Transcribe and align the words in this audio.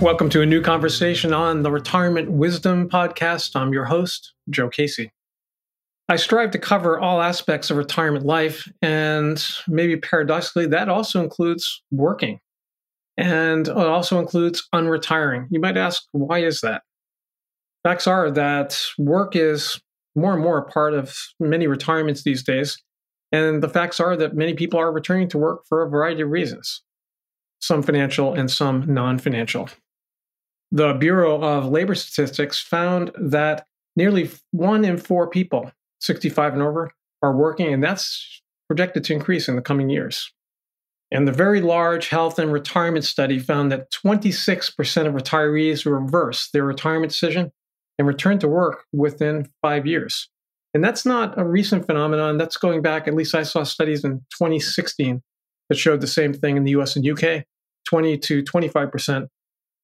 Welcome 0.00 0.30
to 0.30 0.42
a 0.42 0.46
new 0.46 0.62
conversation 0.62 1.34
on 1.34 1.64
the 1.64 1.72
Retirement 1.72 2.30
Wisdom 2.30 2.88
Podcast. 2.88 3.56
I'm 3.56 3.72
your 3.72 3.84
host, 3.84 4.32
Joe 4.48 4.68
Casey. 4.68 5.10
I 6.08 6.14
strive 6.14 6.52
to 6.52 6.58
cover 6.60 7.00
all 7.00 7.20
aspects 7.20 7.68
of 7.68 7.78
retirement 7.78 8.24
life, 8.24 8.70
and 8.80 9.44
maybe 9.66 9.96
paradoxically, 9.96 10.66
that 10.66 10.88
also 10.88 11.20
includes 11.20 11.82
working. 11.90 12.38
And 13.16 13.66
it 13.66 13.76
also 13.76 14.20
includes 14.20 14.68
unretiring. 14.72 15.48
You 15.50 15.58
might 15.58 15.76
ask, 15.76 16.04
why 16.12 16.44
is 16.44 16.60
that? 16.60 16.82
Facts 17.82 18.06
are 18.06 18.30
that 18.30 18.80
work 18.98 19.34
is 19.34 19.80
more 20.14 20.32
and 20.32 20.42
more 20.42 20.58
a 20.58 20.70
part 20.70 20.94
of 20.94 21.16
many 21.40 21.66
retirements 21.66 22.22
these 22.22 22.44
days. 22.44 22.80
And 23.32 23.64
the 23.64 23.68
facts 23.68 23.98
are 23.98 24.16
that 24.16 24.36
many 24.36 24.54
people 24.54 24.78
are 24.78 24.92
returning 24.92 25.28
to 25.30 25.38
work 25.38 25.62
for 25.68 25.82
a 25.82 25.90
variety 25.90 26.22
of 26.22 26.30
reasons, 26.30 26.82
some 27.58 27.82
financial 27.82 28.32
and 28.32 28.48
some 28.48 28.84
non 28.86 29.18
financial. 29.18 29.68
The 30.70 30.94
Bureau 30.94 31.40
of 31.42 31.66
Labor 31.66 31.94
Statistics 31.94 32.60
found 32.60 33.10
that 33.18 33.66
nearly 33.96 34.30
one 34.50 34.84
in 34.84 34.98
four 34.98 35.28
people, 35.28 35.72
65 36.00 36.52
and 36.54 36.62
over, 36.62 36.92
are 37.22 37.34
working, 37.34 37.72
and 37.72 37.82
that's 37.82 38.42
projected 38.68 39.04
to 39.04 39.14
increase 39.14 39.48
in 39.48 39.56
the 39.56 39.62
coming 39.62 39.88
years. 39.88 40.32
And 41.10 41.26
the 41.26 41.32
very 41.32 41.62
large 41.62 42.08
health 42.08 42.38
and 42.38 42.52
retirement 42.52 43.04
study 43.04 43.38
found 43.38 43.72
that 43.72 43.90
26% 43.90 45.06
of 45.06 45.14
retirees 45.14 45.90
reverse 45.90 46.50
their 46.50 46.64
retirement 46.64 47.12
decision 47.12 47.50
and 47.98 48.06
return 48.06 48.38
to 48.40 48.48
work 48.48 48.84
within 48.92 49.48
five 49.62 49.86
years. 49.86 50.28
And 50.74 50.84
that's 50.84 51.06
not 51.06 51.38
a 51.38 51.44
recent 51.44 51.86
phenomenon. 51.86 52.36
That's 52.36 52.58
going 52.58 52.82
back, 52.82 53.08
at 53.08 53.14
least 53.14 53.34
I 53.34 53.42
saw 53.42 53.62
studies 53.62 54.04
in 54.04 54.18
2016 54.38 55.22
that 55.70 55.78
showed 55.78 56.02
the 56.02 56.06
same 56.06 56.34
thing 56.34 56.58
in 56.58 56.64
the 56.64 56.72
US 56.72 56.94
and 56.94 57.08
UK 57.08 57.44
20 57.88 58.18
to 58.18 58.42
25% 58.42 59.28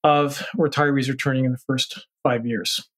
of 0.05 0.47
retirees 0.57 1.09
returning 1.09 1.47
in 1.47 1.53
the 1.53 1.59
first 1.67 2.07
five 2.23 2.47
years. 2.47 2.89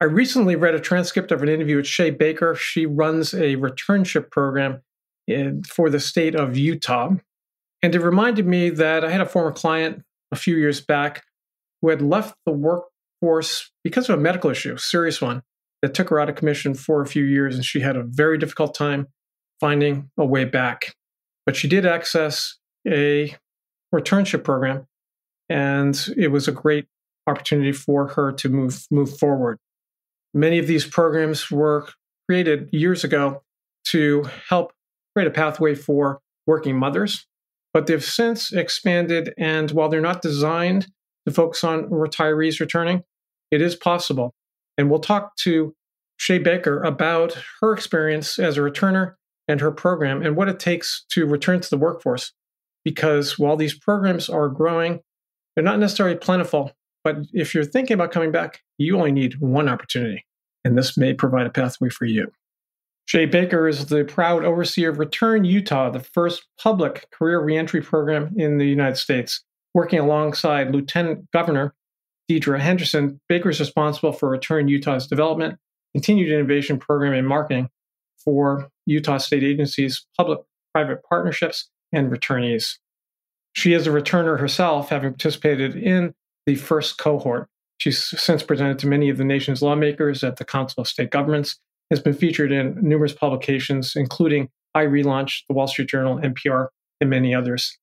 I 0.00 0.06
recently 0.06 0.56
read 0.56 0.74
a 0.74 0.80
transcript 0.80 1.30
of 1.30 1.42
an 1.42 1.48
interview 1.48 1.76
with 1.76 1.86
Shay 1.86 2.10
Baker. 2.10 2.54
She 2.54 2.86
runs 2.86 3.32
a 3.32 3.56
returnship 3.56 4.30
program 4.30 4.82
in, 5.26 5.62
for 5.62 5.88
the 5.88 6.00
state 6.00 6.34
of 6.34 6.56
Utah. 6.56 7.10
And 7.82 7.94
it 7.94 8.00
reminded 8.00 8.46
me 8.46 8.70
that 8.70 9.04
I 9.04 9.10
had 9.10 9.20
a 9.20 9.26
former 9.26 9.52
client 9.52 10.02
a 10.32 10.36
few 10.36 10.56
years 10.56 10.80
back 10.80 11.22
who 11.80 11.90
had 11.90 12.02
left 12.02 12.34
the 12.44 12.52
workforce 12.52 13.70
because 13.84 14.08
of 14.08 14.18
a 14.18 14.22
medical 14.22 14.50
issue, 14.50 14.74
a 14.74 14.78
serious 14.78 15.20
one, 15.20 15.42
that 15.82 15.94
took 15.94 16.10
her 16.10 16.20
out 16.20 16.28
of 16.28 16.36
commission 16.36 16.74
for 16.74 17.00
a 17.00 17.06
few 17.06 17.24
years. 17.24 17.54
And 17.54 17.64
she 17.64 17.80
had 17.80 17.96
a 17.96 18.02
very 18.02 18.38
difficult 18.38 18.74
time 18.74 19.06
finding 19.60 20.10
a 20.18 20.26
way 20.26 20.44
back. 20.44 20.94
But 21.46 21.56
she 21.56 21.68
did 21.68 21.86
access 21.86 22.56
a 22.86 23.34
returnship 23.94 24.44
program 24.44 24.86
and 25.50 26.06
it 26.16 26.28
was 26.28 26.48
a 26.48 26.52
great 26.52 26.86
opportunity 27.26 27.72
for 27.72 28.06
her 28.06 28.32
to 28.32 28.48
move 28.48 28.86
move 28.90 29.18
forward. 29.18 29.58
Many 30.32 30.58
of 30.58 30.66
these 30.66 30.86
programs 30.86 31.50
were 31.50 31.88
created 32.28 32.68
years 32.72 33.04
ago 33.04 33.42
to 33.88 34.24
help 34.48 34.72
create 35.14 35.26
a 35.26 35.32
pathway 35.32 35.74
for 35.74 36.20
working 36.46 36.78
mothers, 36.78 37.26
but 37.74 37.86
they've 37.86 38.04
since 38.04 38.52
expanded. 38.52 39.34
And 39.36 39.70
while 39.72 39.88
they're 39.88 40.00
not 40.00 40.22
designed 40.22 40.86
to 41.26 41.34
focus 41.34 41.64
on 41.64 41.90
retirees 41.90 42.60
returning, 42.60 43.02
it 43.50 43.60
is 43.60 43.74
possible. 43.74 44.32
And 44.78 44.88
we'll 44.88 45.00
talk 45.00 45.36
to 45.38 45.74
Shay 46.16 46.38
Baker 46.38 46.82
about 46.82 47.36
her 47.60 47.72
experience 47.72 48.38
as 48.38 48.56
a 48.56 48.60
returner 48.60 49.14
and 49.48 49.60
her 49.60 49.72
program 49.72 50.22
and 50.22 50.36
what 50.36 50.48
it 50.48 50.60
takes 50.60 51.04
to 51.10 51.26
return 51.26 51.60
to 51.60 51.70
the 51.70 51.78
workforce. 51.78 52.32
Because 52.84 53.38
while 53.38 53.56
these 53.56 53.76
programs 53.76 54.30
are 54.30 54.48
growing 54.48 55.00
they're 55.60 55.72
not 55.72 55.78
necessarily 55.78 56.16
plentiful, 56.16 56.72
but 57.04 57.18
if 57.34 57.54
you're 57.54 57.64
thinking 57.64 57.92
about 57.92 58.12
coming 58.12 58.32
back, 58.32 58.62
you 58.78 58.96
only 58.96 59.12
need 59.12 59.40
one 59.40 59.68
opportunity, 59.68 60.24
and 60.64 60.78
this 60.78 60.96
may 60.96 61.12
provide 61.12 61.46
a 61.46 61.50
pathway 61.50 61.90
for 61.90 62.06
you. 62.06 62.32
Shay 63.04 63.26
Baker 63.26 63.68
is 63.68 63.84
the 63.84 64.04
proud 64.04 64.42
overseer 64.42 64.88
of 64.88 64.98
Return 64.98 65.44
Utah, 65.44 65.90
the 65.90 66.00
first 66.00 66.46
public 66.58 67.10
career 67.10 67.44
reentry 67.44 67.82
program 67.82 68.32
in 68.38 68.56
the 68.56 68.64
United 68.64 68.96
States. 68.96 69.44
Working 69.74 69.98
alongside 69.98 70.72
Lieutenant 70.72 71.30
Governor 71.30 71.74
Deidre 72.30 72.58
Henderson, 72.58 73.20
Baker 73.28 73.50
is 73.50 73.60
responsible 73.60 74.12
for 74.12 74.30
Return 74.30 74.66
Utah's 74.66 75.06
development, 75.06 75.58
continued 75.94 76.32
innovation 76.32 76.78
program, 76.78 77.12
and 77.12 77.28
marketing 77.28 77.68
for 78.24 78.70
Utah 78.86 79.18
state 79.18 79.44
agencies, 79.44 80.06
public 80.16 80.38
private 80.72 81.02
partnerships, 81.06 81.68
and 81.92 82.10
returnees. 82.10 82.78
She 83.52 83.72
is 83.72 83.86
a 83.86 83.90
returner 83.90 84.38
herself, 84.38 84.90
having 84.90 85.12
participated 85.12 85.74
in 85.74 86.14
the 86.46 86.54
first 86.54 86.98
cohort. 86.98 87.48
She's 87.78 88.02
since 88.02 88.42
presented 88.42 88.78
to 88.80 88.86
many 88.86 89.08
of 89.08 89.16
the 89.16 89.24
nation's 89.24 89.62
lawmakers 89.62 90.22
at 90.22 90.36
the 90.36 90.44
Council 90.44 90.82
of 90.82 90.88
State 90.88 91.10
Governments, 91.10 91.58
has 91.90 92.00
been 92.00 92.14
featured 92.14 92.52
in 92.52 92.78
numerous 92.80 93.12
publications, 93.12 93.94
including 93.96 94.48
iRelaunch, 94.76 95.42
the 95.48 95.54
Wall 95.54 95.66
Street 95.66 95.88
Journal, 95.88 96.18
NPR, 96.18 96.68
and 97.00 97.10
many 97.10 97.34
others. 97.34 97.76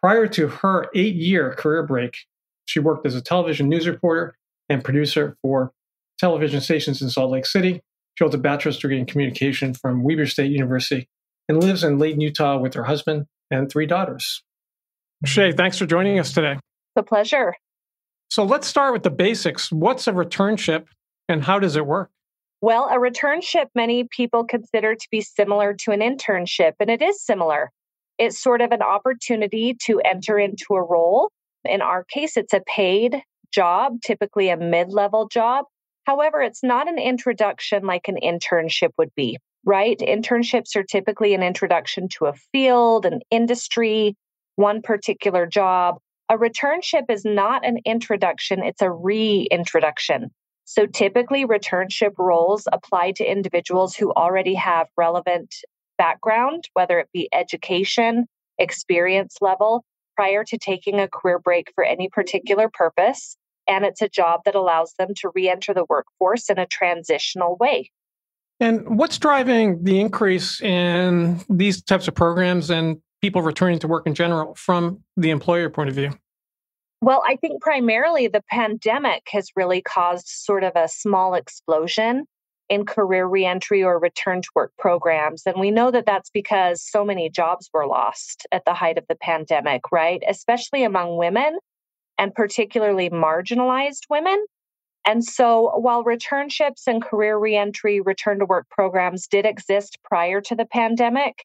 Prior 0.00 0.26
to 0.28 0.48
her 0.48 0.88
eight 0.94 1.14
year 1.14 1.54
career 1.54 1.82
break, 1.82 2.16
she 2.64 2.80
worked 2.80 3.06
as 3.06 3.14
a 3.14 3.20
television 3.20 3.68
news 3.68 3.86
reporter 3.86 4.36
and 4.68 4.82
producer 4.82 5.36
for 5.42 5.72
television 6.18 6.60
stations 6.60 7.02
in 7.02 7.10
Salt 7.10 7.30
Lake 7.30 7.46
City. 7.46 7.82
She 8.14 8.24
holds 8.24 8.34
a 8.34 8.38
bachelor's 8.38 8.78
degree 8.78 8.98
in 8.98 9.06
communication 9.06 9.74
from 9.74 10.02
Weber 10.02 10.26
State 10.26 10.50
University 10.50 11.08
and 11.48 11.62
lives 11.62 11.84
in 11.84 11.98
Layton, 11.98 12.20
Utah 12.20 12.58
with 12.58 12.74
her 12.74 12.84
husband 12.84 13.26
and 13.50 13.70
three 13.70 13.86
daughters. 13.86 14.42
Shay, 15.24 15.52
thanks 15.52 15.78
for 15.78 15.86
joining 15.86 16.18
us 16.18 16.32
today. 16.32 16.58
The 16.96 17.02
pleasure. 17.02 17.54
So 18.28 18.44
let's 18.44 18.66
start 18.66 18.92
with 18.92 19.02
the 19.02 19.10
basics. 19.10 19.70
What's 19.70 20.08
a 20.08 20.12
returnship 20.12 20.86
and 21.28 21.44
how 21.44 21.58
does 21.58 21.76
it 21.76 21.86
work? 21.86 22.10
Well, 22.60 22.88
a 22.90 22.96
returnship 22.96 23.66
many 23.74 24.04
people 24.04 24.44
consider 24.44 24.94
to 24.94 25.08
be 25.10 25.20
similar 25.20 25.74
to 25.80 25.90
an 25.90 26.00
internship, 26.00 26.72
and 26.80 26.90
it 26.90 27.02
is 27.02 27.22
similar. 27.22 27.70
It's 28.18 28.40
sort 28.40 28.60
of 28.60 28.72
an 28.72 28.82
opportunity 28.82 29.76
to 29.86 30.00
enter 30.00 30.38
into 30.38 30.74
a 30.74 30.82
role. 30.82 31.30
In 31.64 31.82
our 31.82 32.04
case, 32.04 32.36
it's 32.36 32.52
a 32.52 32.62
paid 32.66 33.20
job, 33.52 34.00
typically 34.04 34.48
a 34.48 34.56
mid 34.56 34.92
level 34.92 35.28
job. 35.28 35.64
However, 36.04 36.40
it's 36.40 36.62
not 36.62 36.88
an 36.88 36.98
introduction 36.98 37.84
like 37.84 38.08
an 38.08 38.16
internship 38.22 38.90
would 38.98 39.14
be, 39.14 39.38
right? 39.64 39.98
Internships 39.98 40.74
are 40.74 40.84
typically 40.84 41.34
an 41.34 41.42
introduction 41.42 42.08
to 42.10 42.26
a 42.26 42.34
field, 42.52 43.06
an 43.06 43.20
industry, 43.30 44.16
one 44.56 44.82
particular 44.82 45.46
job. 45.46 45.98
A 46.28 46.38
returnship 46.38 47.10
is 47.10 47.24
not 47.24 47.66
an 47.66 47.78
introduction, 47.84 48.62
it's 48.62 48.82
a 48.82 48.90
reintroduction. 48.90 50.30
So 50.64 50.86
typically, 50.86 51.44
returnship 51.44 52.12
roles 52.18 52.66
apply 52.72 53.12
to 53.16 53.30
individuals 53.30 53.94
who 53.94 54.12
already 54.12 54.54
have 54.54 54.86
relevant 54.96 55.54
background, 55.98 56.68
whether 56.74 56.98
it 56.98 57.08
be 57.12 57.28
education, 57.32 58.26
experience 58.58 59.36
level, 59.40 59.84
prior 60.16 60.44
to 60.44 60.58
taking 60.58 61.00
a 61.00 61.08
career 61.08 61.38
break 61.38 61.72
for 61.74 61.84
any 61.84 62.08
particular 62.08 62.68
purpose. 62.72 63.36
And 63.68 63.84
it's 63.84 64.02
a 64.02 64.08
job 64.08 64.40
that 64.44 64.54
allows 64.54 64.94
them 64.98 65.08
to 65.16 65.30
re 65.34 65.48
enter 65.48 65.74
the 65.74 65.84
workforce 65.88 66.48
in 66.48 66.58
a 66.58 66.66
transitional 66.66 67.56
way. 67.56 67.90
And 68.60 68.98
what's 68.98 69.18
driving 69.18 69.82
the 69.82 70.00
increase 70.00 70.60
in 70.60 71.40
these 71.48 71.82
types 71.82 72.06
of 72.06 72.14
programs 72.14 72.70
and 72.70 72.98
people 73.22 73.40
returning 73.40 73.78
to 73.78 73.88
work 73.88 74.06
in 74.06 74.14
general 74.14 74.54
from 74.54 75.02
the 75.16 75.30
employer 75.30 75.70
point 75.70 75.88
of 75.88 75.94
view? 75.94 76.10
Well, 77.00 77.22
I 77.26 77.36
think 77.36 77.62
primarily 77.62 78.28
the 78.28 78.44
pandemic 78.50 79.22
has 79.32 79.50
really 79.56 79.80
caused 79.80 80.28
sort 80.28 80.64
of 80.64 80.72
a 80.76 80.88
small 80.88 81.34
explosion 81.34 82.26
in 82.68 82.86
career 82.86 83.26
reentry 83.26 83.82
or 83.82 83.98
return 83.98 84.40
to 84.40 84.48
work 84.54 84.72
programs. 84.78 85.42
And 85.46 85.58
we 85.58 85.70
know 85.70 85.90
that 85.90 86.06
that's 86.06 86.30
because 86.30 86.82
so 86.82 87.04
many 87.04 87.28
jobs 87.28 87.68
were 87.72 87.86
lost 87.86 88.46
at 88.52 88.64
the 88.64 88.74
height 88.74 88.98
of 88.98 89.04
the 89.08 89.16
pandemic, 89.16 89.82
right? 89.90 90.22
Especially 90.28 90.84
among 90.84 91.16
women 91.16 91.58
and 92.18 92.34
particularly 92.34 93.10
marginalized 93.10 94.02
women. 94.08 94.44
And 95.04 95.24
so 95.24 95.76
while 95.76 96.04
returnships 96.04 96.86
and 96.86 97.02
career 97.02 97.36
reentry 97.36 98.00
return 98.00 98.38
to 98.38 98.46
work 98.46 98.68
programs 98.70 99.26
did 99.26 99.44
exist 99.44 99.98
prior 100.04 100.40
to 100.42 100.54
the 100.54 100.66
pandemic, 100.66 101.44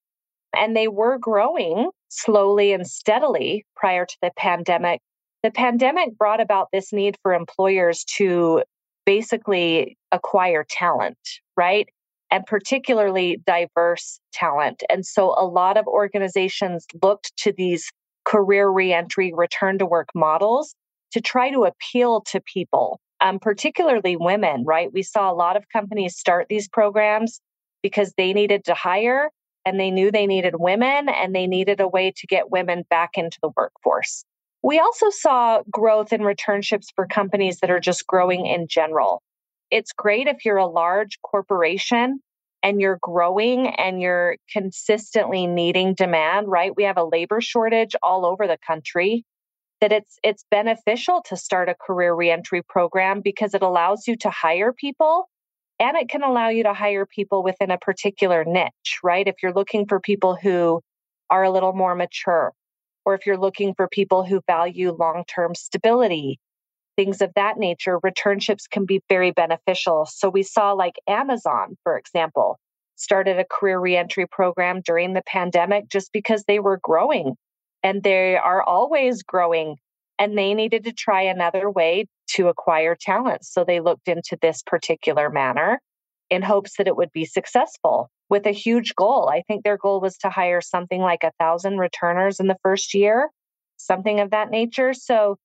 and 0.56 0.76
they 0.76 0.88
were 0.88 1.18
growing 1.18 1.90
slowly 2.10 2.74
and 2.74 2.88
steadily 2.88 3.66
prior 3.76 4.06
to 4.06 4.18
the 4.22 4.32
pandemic. 4.38 5.02
The 5.44 5.52
pandemic 5.52 6.18
brought 6.18 6.42
about 6.42 6.70
this 6.72 6.92
need 6.92 7.18
for 7.22 7.34
employers 7.34 8.04
to 8.16 8.64
basically 9.06 9.98
acquire 10.12 10.66
talent, 10.70 11.18
right? 11.56 11.88
And 12.32 12.46
particularly 12.46 13.42
diverse 13.46 14.20
talent. 14.34 14.84
And 14.90 15.06
so 15.06 15.34
a 15.38 15.46
lot 15.46 15.78
of 15.78 15.88
organizations 15.88 16.86
looked 17.02 17.36
to 17.38 17.54
these 17.56 17.90
career 18.26 18.68
reentry, 18.70 19.32
return 19.34 19.78
to 19.80 19.86
work 19.86 20.10
models 20.14 20.76
to 21.14 21.22
try 21.22 21.50
to 21.50 21.64
appeal 21.64 22.22
to 22.22 22.42
people, 22.42 23.00
um, 23.22 23.40
particularly 23.40 24.18
women, 24.18 24.66
right? 24.66 24.92
We 24.92 25.04
saw 25.04 25.32
a 25.32 25.34
lot 25.34 25.56
of 25.56 25.64
companies 25.72 26.18
start 26.18 26.48
these 26.50 26.68
programs 26.68 27.40
because 27.82 28.14
they 28.18 28.34
needed 28.34 28.66
to 28.66 28.74
hire 28.74 29.30
and 29.68 29.78
they 29.78 29.92
knew 29.92 30.10
they 30.10 30.28
needed 30.28 30.56
women 30.58 31.10
and 31.10 31.36
they 31.36 31.46
needed 31.46 31.81
a 31.81 31.90
way 31.90 32.14
to 32.16 32.25
get 32.25 32.50
women 32.50 32.86
back 32.90 33.12
into 33.16 33.38
the 33.42 33.52
workforce. 33.58 34.24
We 34.64 34.80
also 34.80 35.10
saw 35.10 35.62
growth 35.69 36.14
in 36.14 36.22
returnships 36.22 36.86
for 36.96 37.06
companies 37.06 37.60
that 37.60 37.69
are 37.69 37.81
just 37.81 38.08
growing 38.08 38.46
in 38.46 38.68
general. 38.69 39.22
It's 39.69 39.92
great 39.92 40.28
if 40.28 40.46
you're 40.46 40.56
a 40.56 40.66
large 40.66 41.19
corporation 41.22 42.22
and 42.64 42.80
you're 42.80 43.00
growing 43.02 43.68
and 43.68 44.02
you're 44.02 44.38
consistently 44.54 45.48
needing 45.48 45.96
demand, 45.96 46.48
right? 46.48 46.72
We 46.74 46.84
have 46.84 46.98
a 46.98 47.04
labor 47.04 47.42
shortage 47.42 47.94
all 48.02 48.25
over 48.25 48.48
the 48.48 48.58
country 48.66 49.25
that 49.81 49.92
it's 49.92 50.18
it's 50.24 50.46
beneficial 50.50 51.22
to 51.28 51.36
start 51.36 51.68
a 51.68 51.75
career 51.75 52.16
reentry 52.16 52.62
program 52.69 53.19
because 53.19 53.54
it 53.54 53.62
allows 53.62 54.08
you 54.08 54.16
to 54.16 54.30
hire 54.30 54.72
people 54.72 55.28
and 55.80 55.96
it 55.98 56.10
can 56.10 56.24
allow 56.24 56.50
you 56.50 56.64
to 56.64 56.74
hire 56.74 57.06
people 57.06 57.44
within 57.44 57.72
a 57.72 57.78
particular 57.78 58.44
niche, 58.46 59.00
right? 59.04 59.28
If 59.28 59.36
you're 59.44 59.54
looking 59.54 59.86
for 59.88 60.00
people 60.00 60.36
who 60.36 60.82
are 61.30 61.44
a 61.44 61.52
little 61.52 61.74
more 61.74 61.96
mature 61.96 62.54
or 63.06 63.14
if 63.14 63.26
you're 63.26 63.38
looking 63.38 63.74
for 63.74 63.88
people 63.88 64.24
who 64.24 64.42
value 64.48 64.92
long-term 64.92 65.56
stability, 65.56 66.40
things 66.96 67.22
of 67.22 67.32
that 67.36 67.58
nature, 67.58 68.00
returnships 68.00 68.70
can 68.70 68.86
be 68.86 69.02
very 69.08 69.32
beneficial. 69.32 70.06
So 70.06 70.30
we 70.30 70.44
saw 70.44 70.74
like 70.74 70.96
Amazon, 71.08 71.78
for 71.84 71.98
example, 71.98 72.60
started 72.96 73.38
a 73.38 73.46
career 73.46 73.80
reentry 73.80 74.26
program 74.28 74.82
during 74.82 75.14
the 75.14 75.22
pandemic 75.26 75.88
just 75.90 76.12
because 76.12 76.44
they 76.44 76.60
were 76.60 76.80
growing 76.82 77.36
and 77.84 78.02
they 78.02 78.36
are 78.36 78.64
always 78.64 79.22
growing 79.24 79.76
and 80.19 80.38
they 80.38 80.54
needed 80.54 80.84
to 80.86 80.94
try 80.94 81.22
another 81.22 81.69
way 81.69 82.08
to 82.31 82.48
acquire 82.48 82.96
talent. 82.96 83.46
So 83.46 83.64
they 83.64 83.80
looked 83.80 84.08
into 84.08 84.38
this 84.42 84.62
particular 84.64 85.30
manner 85.30 85.80
in 86.30 86.42
hopes 86.42 86.78
that 86.78 86.88
it 86.88 86.96
would 86.96 87.12
be 87.12 87.25
successful 87.25 88.10
with 88.30 88.46
a 88.46 88.52
huge 88.52 88.96
goal. 88.96 89.30
I 89.30 89.44
think 89.48 89.64
their 89.64 89.78
goal 89.78 90.02
was 90.02 90.18
to 90.19 90.30
hire 90.30 90.62
something 90.62 91.02
like 91.02 91.24
a 91.24 91.31
thousand 91.40 91.78
returners 91.78 92.40
in 92.40 92.48
the 92.48 92.58
first 92.64 92.94
year, 92.94 93.30
something 93.78 94.19
of 94.19 94.31
that 94.31 94.50
nature. 94.50 94.94
So 94.94 95.38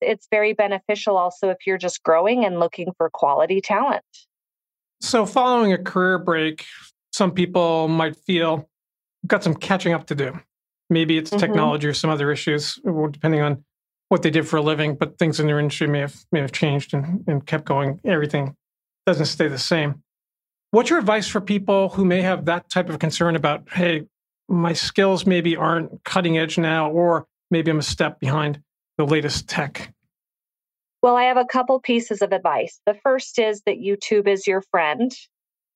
it's 0.00 0.28
very 0.30 0.52
beneficial 0.52 1.16
also 1.16 1.50
if 1.50 1.58
you're 1.66 1.78
just 1.78 2.02
growing 2.02 2.44
and 2.44 2.60
looking 2.60 2.92
for 2.96 3.10
quality 3.10 3.60
talent. 3.60 4.04
So, 5.00 5.26
following 5.26 5.72
a 5.72 5.78
career 5.78 6.18
break, 6.18 6.64
some 7.12 7.30
people 7.30 7.88
might 7.88 8.16
feel 8.16 8.68
got 9.26 9.44
some 9.44 9.54
catching 9.54 9.92
up 9.92 10.06
to 10.06 10.14
do. 10.14 10.38
Maybe 10.90 11.18
it's 11.18 11.30
mm-hmm. 11.30 11.38
technology 11.38 11.86
or 11.86 11.94
some 11.94 12.10
other 12.10 12.32
issues, 12.32 12.80
depending 13.10 13.40
on 13.40 13.64
what 14.08 14.22
they 14.22 14.30
did 14.30 14.48
for 14.48 14.56
a 14.56 14.62
living. 14.62 14.94
But 14.94 15.18
things 15.18 15.40
in 15.40 15.46
their 15.46 15.58
industry 15.58 15.86
may 15.86 16.00
have 16.00 16.16
may 16.32 16.40
have 16.40 16.52
changed 16.52 16.94
and, 16.94 17.24
and 17.26 17.46
kept 17.46 17.64
going. 17.64 18.00
Everything 18.04 18.54
doesn't 19.06 19.26
stay 19.26 19.48
the 19.48 19.58
same. 19.58 20.02
What's 20.70 20.90
your 20.90 20.98
advice 20.98 21.26
for 21.26 21.40
people 21.40 21.88
who 21.88 22.04
may 22.04 22.20
have 22.22 22.44
that 22.44 22.68
type 22.68 22.90
of 22.90 22.98
concern 22.98 23.36
about, 23.36 23.68
hey, 23.72 24.06
my 24.48 24.74
skills 24.74 25.24
maybe 25.24 25.56
aren't 25.56 26.04
cutting 26.04 26.36
edge 26.36 26.58
now, 26.58 26.90
or 26.90 27.26
maybe 27.50 27.70
I'm 27.70 27.78
a 27.78 27.82
step 27.82 28.20
behind 28.20 28.60
the 28.98 29.06
latest 29.06 29.48
tech? 29.48 29.94
Well, 31.02 31.16
I 31.16 31.24
have 31.24 31.36
a 31.36 31.44
couple 31.44 31.80
pieces 31.80 32.22
of 32.22 32.32
advice. 32.32 32.80
The 32.84 32.98
first 33.02 33.38
is 33.38 33.62
that 33.66 33.78
YouTube 33.78 34.26
is 34.26 34.46
your 34.46 34.62
friend. 34.70 35.10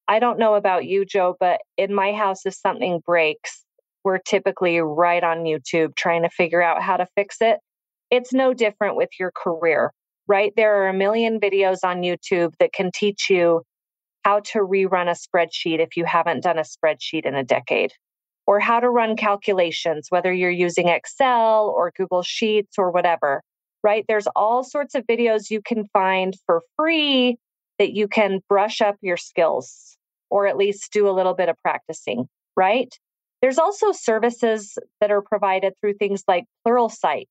I 0.08 0.18
don't 0.18 0.38
know 0.38 0.56
about 0.56 0.84
you, 0.84 1.04
Joe, 1.04 1.36
but 1.38 1.60
in 1.78 1.94
my 1.94 2.12
house, 2.12 2.44
if 2.44 2.54
something 2.54 3.00
breaks, 3.06 3.64
we're 4.04 4.18
typically 4.18 4.80
right 4.80 5.22
on 5.22 5.44
YouTube 5.44 5.94
trying 5.94 6.22
to 6.22 6.28
figure 6.28 6.60
out 6.60 6.82
how 6.82 6.96
to 6.96 7.06
fix 7.14 7.36
it. 7.40 7.60
It's 8.12 8.34
no 8.34 8.52
different 8.52 8.96
with 8.96 9.08
your 9.18 9.32
career, 9.34 9.90
right? 10.28 10.52
There 10.54 10.82
are 10.82 10.88
a 10.88 10.92
million 10.92 11.40
videos 11.40 11.78
on 11.82 12.02
YouTube 12.02 12.52
that 12.60 12.74
can 12.74 12.90
teach 12.92 13.30
you 13.30 13.62
how 14.22 14.40
to 14.40 14.58
rerun 14.58 15.08
a 15.10 15.16
spreadsheet 15.16 15.80
if 15.80 15.96
you 15.96 16.04
haven't 16.04 16.42
done 16.42 16.58
a 16.58 16.62
spreadsheet 16.62 17.24
in 17.24 17.34
a 17.34 17.42
decade, 17.42 17.94
or 18.46 18.60
how 18.60 18.80
to 18.80 18.90
run 18.90 19.16
calculations, 19.16 20.08
whether 20.10 20.30
you're 20.30 20.50
using 20.50 20.88
Excel 20.88 21.72
or 21.74 21.90
Google 21.96 22.22
Sheets 22.22 22.74
or 22.76 22.90
whatever, 22.90 23.40
right? 23.82 24.04
There's 24.06 24.28
all 24.36 24.62
sorts 24.62 24.94
of 24.94 25.06
videos 25.06 25.48
you 25.48 25.62
can 25.62 25.86
find 25.94 26.36
for 26.44 26.60
free 26.76 27.38
that 27.78 27.94
you 27.94 28.08
can 28.08 28.40
brush 28.46 28.82
up 28.82 28.96
your 29.00 29.16
skills 29.16 29.96
or 30.28 30.46
at 30.46 30.58
least 30.58 30.92
do 30.92 31.08
a 31.08 31.16
little 31.16 31.34
bit 31.34 31.48
of 31.48 31.56
practicing, 31.62 32.28
right? 32.58 32.94
There's 33.40 33.58
also 33.58 33.90
services 33.90 34.76
that 35.00 35.10
are 35.10 35.22
provided 35.22 35.72
through 35.80 35.94
things 35.94 36.24
like 36.28 36.44
Pluralsight, 36.68 37.24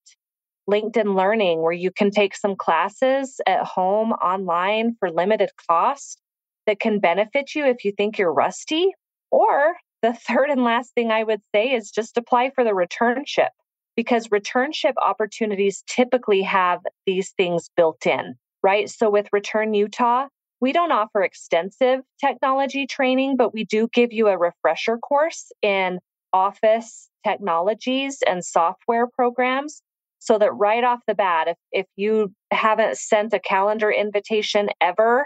LinkedIn 0.70 1.16
Learning, 1.16 1.62
where 1.62 1.72
you 1.72 1.92
can 1.92 2.12
take 2.12 2.36
some 2.36 2.56
classes 2.56 3.42
at 3.48 3.66
home 3.66 4.12
online 4.14 4.96
for 5.00 5.12
limited 5.12 5.50
cost 5.70 6.22
that 6.68 6.80
can 6.80 7.00
benefit 7.00 7.56
you 7.56 7.66
if 7.66 7.84
you 7.84 7.92
think 7.92 8.18
you're 8.18 8.34
rusty. 8.34 8.92
Or 9.32 9.76
the 10.02 10.14
third 10.28 10.50
and 10.50 10.64
last 10.64 10.94
thing 10.94 11.12
I 11.12 11.24
would 11.24 11.42
say 11.54 11.72
is 11.72 11.92
just 11.92 12.18
apply 12.18 12.52
for 12.54 12.64
the 12.64 12.72
returnship 12.72 13.50
because 13.96 14.30
returnship 14.30 14.94
opportunities 14.98 15.84
typically 15.88 16.42
have 16.44 16.80
these 17.06 17.32
things 17.32 17.70
built 17.76 18.06
in, 18.06 18.36
right? 18.64 18.90
So 18.90 19.10
with 19.10 19.28
Return 19.32 19.74
Utah, 19.74 20.28
we 20.62 20.72
don't 20.72 20.92
offer 20.92 21.24
extensive 21.24 22.02
technology 22.24 22.86
training, 22.86 23.36
but 23.36 23.54
we 23.54 23.66
do 23.66 23.90
give 23.92 24.14
you 24.14 24.28
a 24.28 24.38
refresher 24.38 24.98
course 24.98 25.52
in 25.62 26.00
office 26.34 27.10
technologies 27.26 28.20
and 28.26 28.46
software 28.46 29.08
programs 29.08 29.82
so 30.22 30.38
that 30.38 30.54
right 30.54 30.84
off 30.84 31.00
the 31.08 31.16
bat, 31.16 31.48
if, 31.48 31.58
if 31.72 31.88
you 31.96 32.32
haven't 32.52 32.96
sent 32.96 33.34
a 33.34 33.40
calendar 33.40 33.90
invitation 33.90 34.70
ever, 34.80 35.26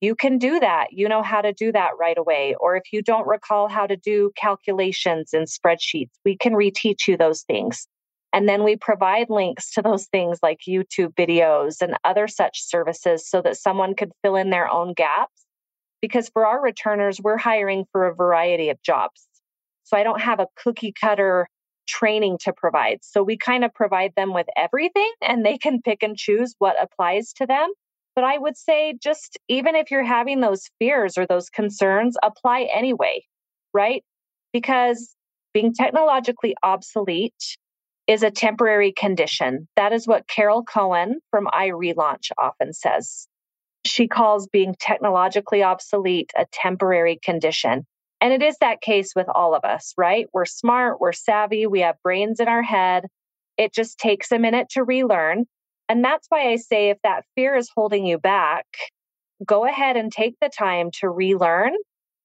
you 0.00 0.14
can 0.14 0.38
do 0.38 0.58
that. 0.58 0.86
You 0.92 1.10
know 1.10 1.22
how 1.22 1.42
to 1.42 1.52
do 1.52 1.70
that 1.72 1.90
right 2.00 2.16
away. 2.16 2.56
Or 2.58 2.74
if 2.74 2.84
you 2.90 3.02
don't 3.02 3.28
recall 3.28 3.68
how 3.68 3.86
to 3.86 3.98
do 3.98 4.32
calculations 4.36 5.34
in 5.34 5.44
spreadsheets, 5.44 6.12
we 6.24 6.38
can 6.38 6.54
reteach 6.54 7.06
you 7.06 7.18
those 7.18 7.42
things. 7.42 7.86
And 8.32 8.48
then 8.48 8.64
we 8.64 8.76
provide 8.76 9.28
links 9.28 9.70
to 9.72 9.82
those 9.82 10.06
things 10.06 10.38
like 10.42 10.60
YouTube 10.66 11.12
videos 11.16 11.82
and 11.82 11.98
other 12.04 12.26
such 12.26 12.62
services 12.62 13.28
so 13.28 13.42
that 13.42 13.58
someone 13.58 13.94
could 13.94 14.12
fill 14.22 14.36
in 14.36 14.48
their 14.48 14.72
own 14.72 14.94
gaps. 14.94 15.44
Because 16.00 16.30
for 16.30 16.46
our 16.46 16.62
returners, 16.62 17.20
we're 17.20 17.36
hiring 17.36 17.84
for 17.92 18.06
a 18.06 18.14
variety 18.14 18.70
of 18.70 18.80
jobs. 18.82 19.28
So 19.84 19.98
I 19.98 20.02
don't 20.02 20.22
have 20.22 20.40
a 20.40 20.46
cookie 20.56 20.94
cutter 20.98 21.46
training 21.90 22.38
to 22.42 22.52
provide. 22.52 22.98
So 23.02 23.22
we 23.22 23.36
kind 23.36 23.64
of 23.64 23.74
provide 23.74 24.12
them 24.16 24.32
with 24.32 24.46
everything 24.56 25.10
and 25.20 25.44
they 25.44 25.58
can 25.58 25.82
pick 25.82 26.02
and 26.02 26.16
choose 26.16 26.54
what 26.58 26.80
applies 26.80 27.32
to 27.34 27.46
them. 27.46 27.72
But 28.14 28.24
I 28.24 28.38
would 28.38 28.56
say, 28.56 28.94
just 29.02 29.38
even 29.48 29.74
if 29.74 29.90
you're 29.90 30.04
having 30.04 30.40
those 30.40 30.70
fears 30.78 31.18
or 31.18 31.26
those 31.26 31.50
concerns, 31.50 32.16
apply 32.22 32.68
anyway, 32.72 33.24
right? 33.72 34.04
Because 34.52 35.14
being 35.52 35.72
technologically 35.74 36.54
obsolete 36.62 37.56
is 38.06 38.22
a 38.22 38.30
temporary 38.30 38.92
condition. 38.92 39.68
That 39.76 39.92
is 39.92 40.06
what 40.06 40.28
Carol 40.28 40.64
Cohen 40.64 41.20
from 41.30 41.46
iRelaunch 41.46 42.30
often 42.38 42.72
says. 42.72 43.26
She 43.84 44.08
calls 44.08 44.48
being 44.48 44.74
technologically 44.78 45.62
obsolete 45.62 46.30
a 46.36 46.46
temporary 46.52 47.18
condition. 47.24 47.86
And 48.20 48.32
it 48.32 48.42
is 48.42 48.56
that 48.60 48.80
case 48.82 49.14
with 49.14 49.28
all 49.28 49.54
of 49.54 49.64
us, 49.64 49.94
right? 49.96 50.26
We're 50.32 50.44
smart, 50.44 51.00
we're 51.00 51.12
savvy, 51.12 51.66
we 51.66 51.80
have 51.80 51.96
brains 52.02 52.38
in 52.40 52.48
our 52.48 52.62
head. 52.62 53.06
It 53.56 53.72
just 53.72 53.98
takes 53.98 54.30
a 54.30 54.38
minute 54.38 54.68
to 54.70 54.84
relearn. 54.84 55.46
And 55.88 56.04
that's 56.04 56.26
why 56.28 56.50
I 56.50 56.56
say 56.56 56.90
if 56.90 56.98
that 57.02 57.24
fear 57.34 57.56
is 57.56 57.70
holding 57.74 58.06
you 58.06 58.18
back, 58.18 58.66
go 59.44 59.64
ahead 59.64 59.96
and 59.96 60.12
take 60.12 60.36
the 60.40 60.50
time 60.50 60.90
to 61.00 61.08
relearn. 61.08 61.72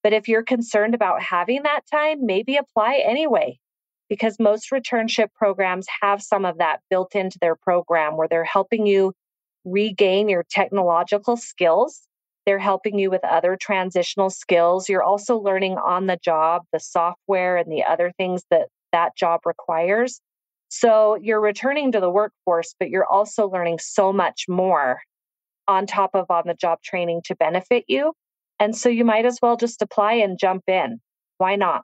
But 0.04 0.14
if 0.14 0.28
you're 0.28 0.44
concerned 0.44 0.94
about 0.94 1.24
having 1.24 1.64
that 1.64 1.82
time, 1.92 2.26
maybe 2.26 2.58
apply 2.58 3.02
anyway 3.04 3.58
because 4.10 4.40
most 4.40 4.70
returnship 4.72 5.30
programs 5.34 5.88
have 6.02 6.22
some 6.22 6.46
of 6.46 6.60
that 6.60 6.82
built 6.90 7.16
into 7.16 7.40
their 7.40 7.56
program 7.56 8.18
where 8.18 8.28
they're 8.28 8.44
helping 8.44 8.86
you 8.86 9.14
regain 9.64 10.30
your 10.30 10.46
technological 10.50 11.38
skills. 11.38 12.02
They're 12.46 12.60
helping 12.60 13.00
you 13.00 13.10
with 13.10 13.24
other 13.24 13.58
transitional 13.60 14.30
skills. 14.30 14.88
You're 14.88 15.04
also 15.04 15.38
learning 15.38 15.78
on 15.78 16.08
the 16.08 16.18
job 16.18 16.64
the 16.72 16.80
software 16.80 17.58
and 17.58 17.72
the 17.72 17.84
other 17.84 18.12
things 18.18 18.44
that 18.52 18.68
that 18.92 19.16
job 19.16 19.42
requires. 19.46 20.22
So 20.70 21.16
you're 21.16 21.42
returning 21.42 21.92
to 21.92 22.00
the 22.00 22.10
workforce, 22.10 22.76
but 22.80 22.90
you're 22.90 23.06
also 23.06 23.50
learning 23.50 23.80
so 23.80 24.12
much 24.12 24.46
more 24.48 25.02
on 25.68 25.88
top 25.88 26.12
of 26.14 26.30
on 26.30 26.44
the 26.46 26.54
job 26.54 26.82
training 26.84 27.22
to 27.26 27.36
benefit 27.36 27.86
you. 27.88 28.14
And 28.60 28.76
so 28.76 28.90
you 28.90 29.06
might 29.06 29.26
as 29.26 29.40
well 29.42 29.58
just 29.58 29.82
apply 29.82 30.14
and 30.14 30.40
jump 30.40 30.64
in. 30.68 31.00
Why 31.38 31.56
not? 31.56 31.84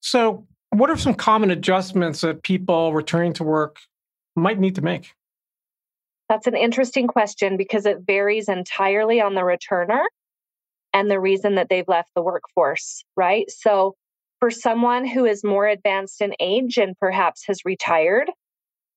So, 0.00 0.46
what 0.70 0.90
are 0.90 0.96
some 0.96 1.14
common 1.14 1.50
adjustments 1.50 2.22
that 2.22 2.42
people 2.42 2.92
returning 2.92 3.32
to 3.34 3.44
work 3.44 3.78
might 4.34 4.58
need 4.58 4.74
to 4.74 4.82
make? 4.82 5.14
That's 6.28 6.46
an 6.46 6.56
interesting 6.56 7.06
question 7.06 7.56
because 7.56 7.86
it 7.86 7.98
varies 8.06 8.48
entirely 8.48 9.20
on 9.20 9.34
the 9.34 9.42
returner 9.42 10.02
and 10.92 11.10
the 11.10 11.20
reason 11.20 11.56
that 11.56 11.68
they've 11.68 11.88
left 11.88 12.10
the 12.14 12.22
workforce, 12.22 13.04
right? 13.16 13.50
So, 13.50 13.94
for 14.40 14.50
someone 14.50 15.06
who 15.06 15.24
is 15.24 15.44
more 15.44 15.66
advanced 15.66 16.20
in 16.20 16.34
age 16.38 16.76
and 16.76 16.98
perhaps 16.98 17.44
has 17.46 17.64
retired 17.64 18.30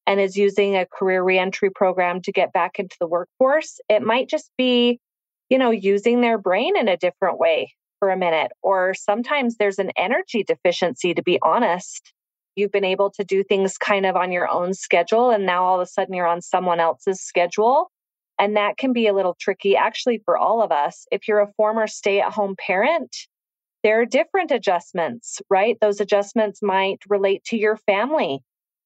and 0.06 0.20
is 0.20 0.36
using 0.36 0.76
a 0.76 0.86
career 0.86 1.24
reentry 1.24 1.70
program 1.70 2.22
to 2.22 2.32
get 2.32 2.54
back 2.54 2.80
into 2.80 2.96
the 3.00 3.08
workforce, 3.08 3.80
it 3.90 4.02
might 4.02 4.30
just 4.30 4.50
be, 4.58 5.00
you 5.50 5.58
know, 5.58 5.72
using 5.72 6.22
their 6.22 6.38
brain 6.38 6.78
in 6.78 6.88
a 6.88 6.98
different 6.98 7.40
way 7.40 7.74
for 8.00 8.10
a 8.10 8.18
minute. 8.18 8.52
Or 8.62 8.94
sometimes 8.94 9.58
there's 9.58 9.80
an 9.80 9.92
energy 9.96 10.44
deficiency, 10.44 11.14
to 11.14 11.24
be 11.24 11.40
honest. 11.42 12.14
You've 12.58 12.72
been 12.72 12.84
able 12.84 13.12
to 13.12 13.24
do 13.24 13.44
things 13.44 13.78
kind 13.78 14.04
of 14.04 14.16
on 14.16 14.32
your 14.32 14.50
own 14.50 14.74
schedule, 14.74 15.30
and 15.30 15.46
now 15.46 15.64
all 15.64 15.80
of 15.80 15.86
a 15.86 15.86
sudden 15.86 16.16
you're 16.16 16.26
on 16.26 16.42
someone 16.42 16.80
else's 16.80 17.22
schedule. 17.22 17.92
And 18.40 18.58
that 18.58 18.78
can 18.78 18.94
be 18.94 19.06
a 19.06 19.14
little 19.14 19.38
tricky, 19.40 19.76
actually, 19.76 20.24
for 20.26 20.38
all 20.38 20.64
of 20.64 20.72
us. 20.72 21.06
If 21.12 21.28
you're 21.28 21.40
a 21.40 21.54
former 21.56 21.86
stay 21.86 22.20
at 22.20 22.34
home 22.34 22.56
parent, 22.58 23.16
there 23.84 24.02
are 24.02 24.06
different 24.06 24.50
adjustments, 24.50 25.40
right? 25.52 25.78
Those 25.82 26.02
adjustments 26.02 26.64
might 26.64 26.98
relate 27.08 27.44
to 27.46 27.58
your 27.58 27.78
family, 27.78 28.40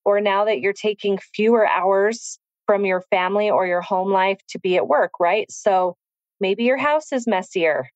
or 0.03 0.19
now 0.19 0.43
that 0.43 0.59
you're 0.59 0.73
taking 0.73 1.17
fewer 1.33 1.65
hours 1.65 2.37
from 2.65 2.85
your 2.85 3.01
family 3.09 3.49
or 3.49 3.65
your 3.65 3.81
home 3.81 4.11
life 4.11 4.39
to 4.49 4.59
be 4.59 4.75
at 4.75 4.87
work, 4.87 5.11
right? 5.17 5.49
So 5.49 5.95
maybe 6.41 6.65
your 6.65 6.77
house 6.77 7.13
is 7.13 7.25
messier. 7.25 7.87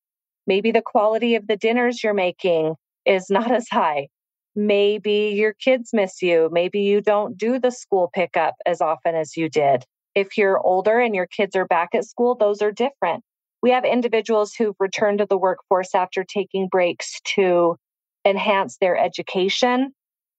Maybe 0.46 0.72
the 0.72 0.82
quality 0.82 1.34
of 1.34 1.46
the 1.46 1.56
dinners 1.56 2.02
you're 2.02 2.14
making 2.14 2.76
is 3.04 3.28
not 3.28 3.50
as 3.52 3.68
high. 3.70 4.08
Maybe 4.56 5.34
your 5.36 5.52
kids 5.52 5.90
miss 5.92 6.22
you. 6.22 6.48
Maybe 6.50 6.80
you 6.80 7.02
don't 7.02 7.36
do 7.36 7.60
the 7.60 7.70
school 7.70 8.10
pickup 8.12 8.54
as 8.64 8.80
often 8.80 9.14
as 9.14 9.36
you 9.36 9.50
did. 9.50 9.84
If 10.14 10.38
you're 10.38 10.58
older 10.58 10.98
and 10.98 11.14
your 11.14 11.26
kids 11.26 11.54
are 11.54 11.66
back 11.66 11.90
at 11.94 12.06
school, 12.06 12.34
those 12.34 12.62
are 12.62 12.72
different. 12.72 13.22
We 13.62 13.70
have 13.70 13.84
individuals 13.84 14.54
who've 14.54 14.74
returned 14.80 15.18
to 15.18 15.26
the 15.26 15.36
workforce 15.36 15.94
after 15.94 16.24
taking 16.24 16.68
breaks 16.68 17.20
to 17.34 17.76
enhance 18.24 18.78
their 18.78 18.96
education, 18.96 19.92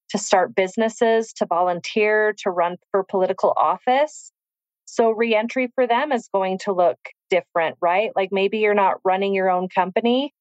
to 0.10 0.18
start 0.18 0.56
businesses, 0.56 1.32
to 1.34 1.46
volunteer, 1.46 2.34
to 2.40 2.50
run 2.50 2.78
for 2.90 3.04
political 3.04 3.54
office. 3.56 4.32
So, 4.86 5.12
reentry 5.12 5.72
for 5.76 5.86
them 5.86 6.12
is 6.12 6.30
going 6.34 6.60
to 6.60 6.74
look 6.74 6.98
different, 7.30 7.78
right? 7.82 8.12
Like 8.16 8.30
maybe 8.32 8.60
you're 8.60 8.74
not 8.74 8.98
running 9.04 9.36
your 9.36 9.50
own 9.50 9.68
company, 9.68 10.34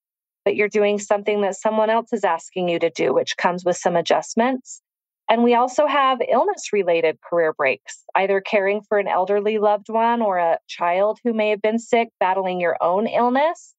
but 0.47 0.55
you're 0.55 0.69
doing 0.69 1.00
something 1.00 1.41
that 1.41 1.57
someone 1.57 1.91
else 1.91 2.12
is 2.12 2.23
asking 2.23 2.69
you 2.69 2.79
to 2.79 2.88
do, 2.88 3.12
which 3.12 3.37
comes 3.37 3.65
with 3.65 3.76
some 3.76 3.97
adjustments. 3.97 4.81
And 5.29 5.43
we 5.43 5.57
also 5.57 5.88
have 5.88 6.21
illness 6.31 6.73
related 6.73 7.19
career 7.21 7.53
breaks, 7.53 8.05
either 8.15 8.41
caring 8.41 8.81
for 8.81 8.97
an 8.97 9.09
elderly 9.09 9.59
loved 9.59 9.88
one 9.88 10.23
or 10.23 10.38
a 10.38 10.61
child 10.69 11.19
who 11.25 11.35
may 11.35 11.50
have 11.50 11.61
been 11.61 11.81
sick, 11.81 12.11
battling 12.21 12.61
your 12.61 12.76
own 12.81 13.09
illness. 13.09 13.75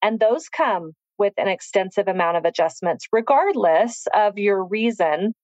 And 0.00 0.20
those 0.20 0.48
come 0.48 0.92
with 1.18 1.32
an 1.38 1.48
extensive 1.48 2.06
amount 2.06 2.36
of 2.36 2.44
adjustments, 2.44 3.08
regardless 3.10 4.06
of 4.14 4.38
your 4.38 4.62
reason. 4.62 5.34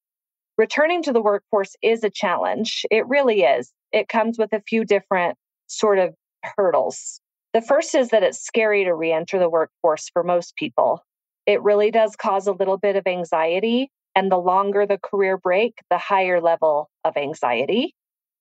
Returning 0.57 1.03
to 1.03 1.13
the 1.13 1.23
workforce 1.23 1.75
is 1.83 2.05
a 2.05 2.11
challenge. 2.11 2.87
It 2.89 3.09
really 3.09 3.43
is. 3.43 3.73
It 3.91 4.09
comes 4.09 4.39
with 4.39 4.53
a 4.53 4.63
few 4.69 4.85
different 4.85 5.37
sort 5.67 5.99
of 5.99 6.15
hurdles. 6.57 7.21
The 7.53 7.61
first 7.61 7.95
is 7.95 8.09
that 8.11 8.23
it's 8.23 8.41
scary 8.41 8.85
to 8.85 8.95
re 8.95 9.13
enter 9.13 9.39
the 9.39 9.51
workforce 9.51 10.09
for 10.13 10.23
most 10.23 10.57
people. 10.57 11.05
It 11.47 11.63
really 11.63 11.91
does 11.91 12.17
cause 12.17 12.47
a 12.47 12.53
little 12.53 12.79
bit 12.79 12.97
of 12.97 13.07
anxiety 13.07 13.91
and 14.15 14.31
the 14.31 14.39
longer 14.39 14.87
the 14.87 14.99
career 14.99 15.37
break, 15.37 15.75
the 15.91 15.99
higher 15.99 16.41
level 16.41 16.89
of 17.05 17.17
anxiety. 17.17 17.95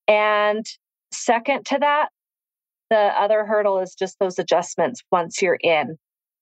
And 0.07 0.65
second 1.11 1.65
to 1.67 1.79
that, 1.79 2.09
the 2.89 2.97
other 2.97 3.45
hurdle 3.45 3.79
is 3.79 3.95
just 3.95 4.17
those 4.19 4.39
adjustments 4.39 5.01
once 5.11 5.41
you're 5.41 5.57
in, 5.61 5.97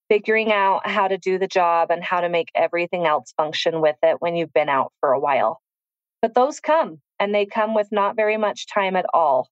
figuring 0.10 0.52
out 0.52 0.88
how 0.88 1.08
to 1.08 1.18
do 1.18 1.38
the 1.38 1.48
job 1.48 1.92
and 1.92 2.04
how 2.04 2.22
to 2.22 2.30
make 2.30 2.50
everything 2.56 3.06
else 3.06 3.34
function 3.38 3.82
with 3.82 3.98
it 4.04 4.18
when 4.20 4.36
you've 4.36 4.54
been 4.54 4.70
out 4.70 4.92
for 5.00 5.12
a 5.12 5.20
while. 5.20 5.62
But 6.22 6.34
those 6.34 6.60
come 6.60 7.02
and 7.20 7.34
they 7.34 7.46
come 7.46 7.74
with 7.74 7.88
not 7.92 8.16
very 8.16 8.38
much 8.38 8.68
time 8.68 8.96
at 8.96 9.06
all, 9.14 9.50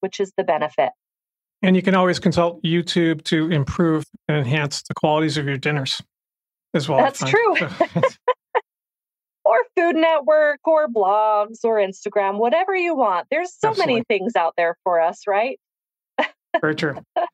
which 0.00 0.20
is 0.20 0.32
the 0.36 0.44
benefit. 0.44 0.90
And 1.64 1.74
you 1.74 1.80
can 1.80 1.94
always 1.94 2.18
consult 2.18 2.62
YouTube 2.62 3.24
to 3.24 3.50
improve 3.50 4.04
and 4.28 4.36
enhance 4.36 4.82
the 4.82 4.92
qualities 4.92 5.38
of 5.38 5.46
your 5.46 5.56
dinners 5.56 6.02
as 6.74 6.90
well. 6.90 6.98
That's 6.98 7.24
true. 7.24 7.56
or 9.46 9.56
Food 9.74 9.96
Network 9.96 10.60
or 10.66 10.88
blogs 10.88 11.64
or 11.64 11.76
Instagram, 11.76 12.36
whatever 12.36 12.74
you 12.74 12.94
want. 12.94 13.28
There's 13.30 13.54
so 13.54 13.70
Absolutely. 13.70 13.94
many 13.94 14.04
things 14.08 14.36
out 14.36 14.52
there 14.58 14.76
for 14.84 15.00
us, 15.00 15.22
right? 15.26 15.58
Very 16.60 16.74
true. 16.74 16.96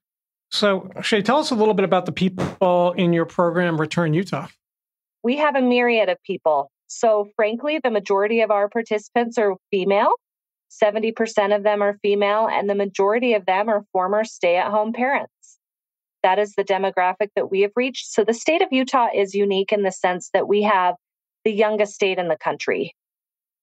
So, 0.53 0.91
Shay, 1.01 1.23
tell 1.23 1.39
us 1.39 1.53
a 1.53 1.55
little 1.55 1.75
bit 1.75 1.85
about 1.85 2.07
the 2.07 2.13
people 2.13 2.91
in 2.97 3.13
your 3.13 3.25
program, 3.25 3.81
Return 3.81 4.15
Utah. 4.15 4.49
We 5.23 5.37
have 5.37 5.55
a 5.55 5.63
myriad 5.63 6.09
of 6.09 6.21
people. 6.25 6.73
So, 6.89 7.31
frankly, 7.37 7.79
the 7.81 7.93
majority 7.93 8.41
of 8.41 8.51
our 8.51 8.69
participants 8.69 9.39
are 9.39 9.55
female. 9.71 10.13
70% 10.71 11.55
of 11.55 11.63
them 11.63 11.83
are 11.83 11.99
female, 12.03 12.49
and 12.49 12.71
the 12.71 12.75
majority 12.75 13.35
of 13.35 13.47
them 13.47 13.69
are 13.69 13.85
former 13.93 14.25
stay 14.25 14.57
at 14.57 14.71
home 14.71 14.93
parents. 14.93 15.59
That 16.23 16.39
is 16.39 16.55
the 16.55 16.65
demographic 16.65 17.31
that 17.35 17.51
we 17.51 17.63
have 17.63 17.73
reached. 17.77 18.07
So, 18.13 18.25
the 18.25 18.35
state 18.35 18.63
of 18.63 18.69
Utah 18.71 19.09
is 19.15 19.35
unique 19.35 19.73
in 19.73 19.83
the 19.83 19.93
sense 19.93 20.31
that 20.33 20.49
we 20.49 20.63
have 20.63 20.95
the 21.45 21.53
youngest 21.53 21.95
state 21.95 22.19
in 22.19 22.29
the 22.29 22.37
country. 22.37 22.95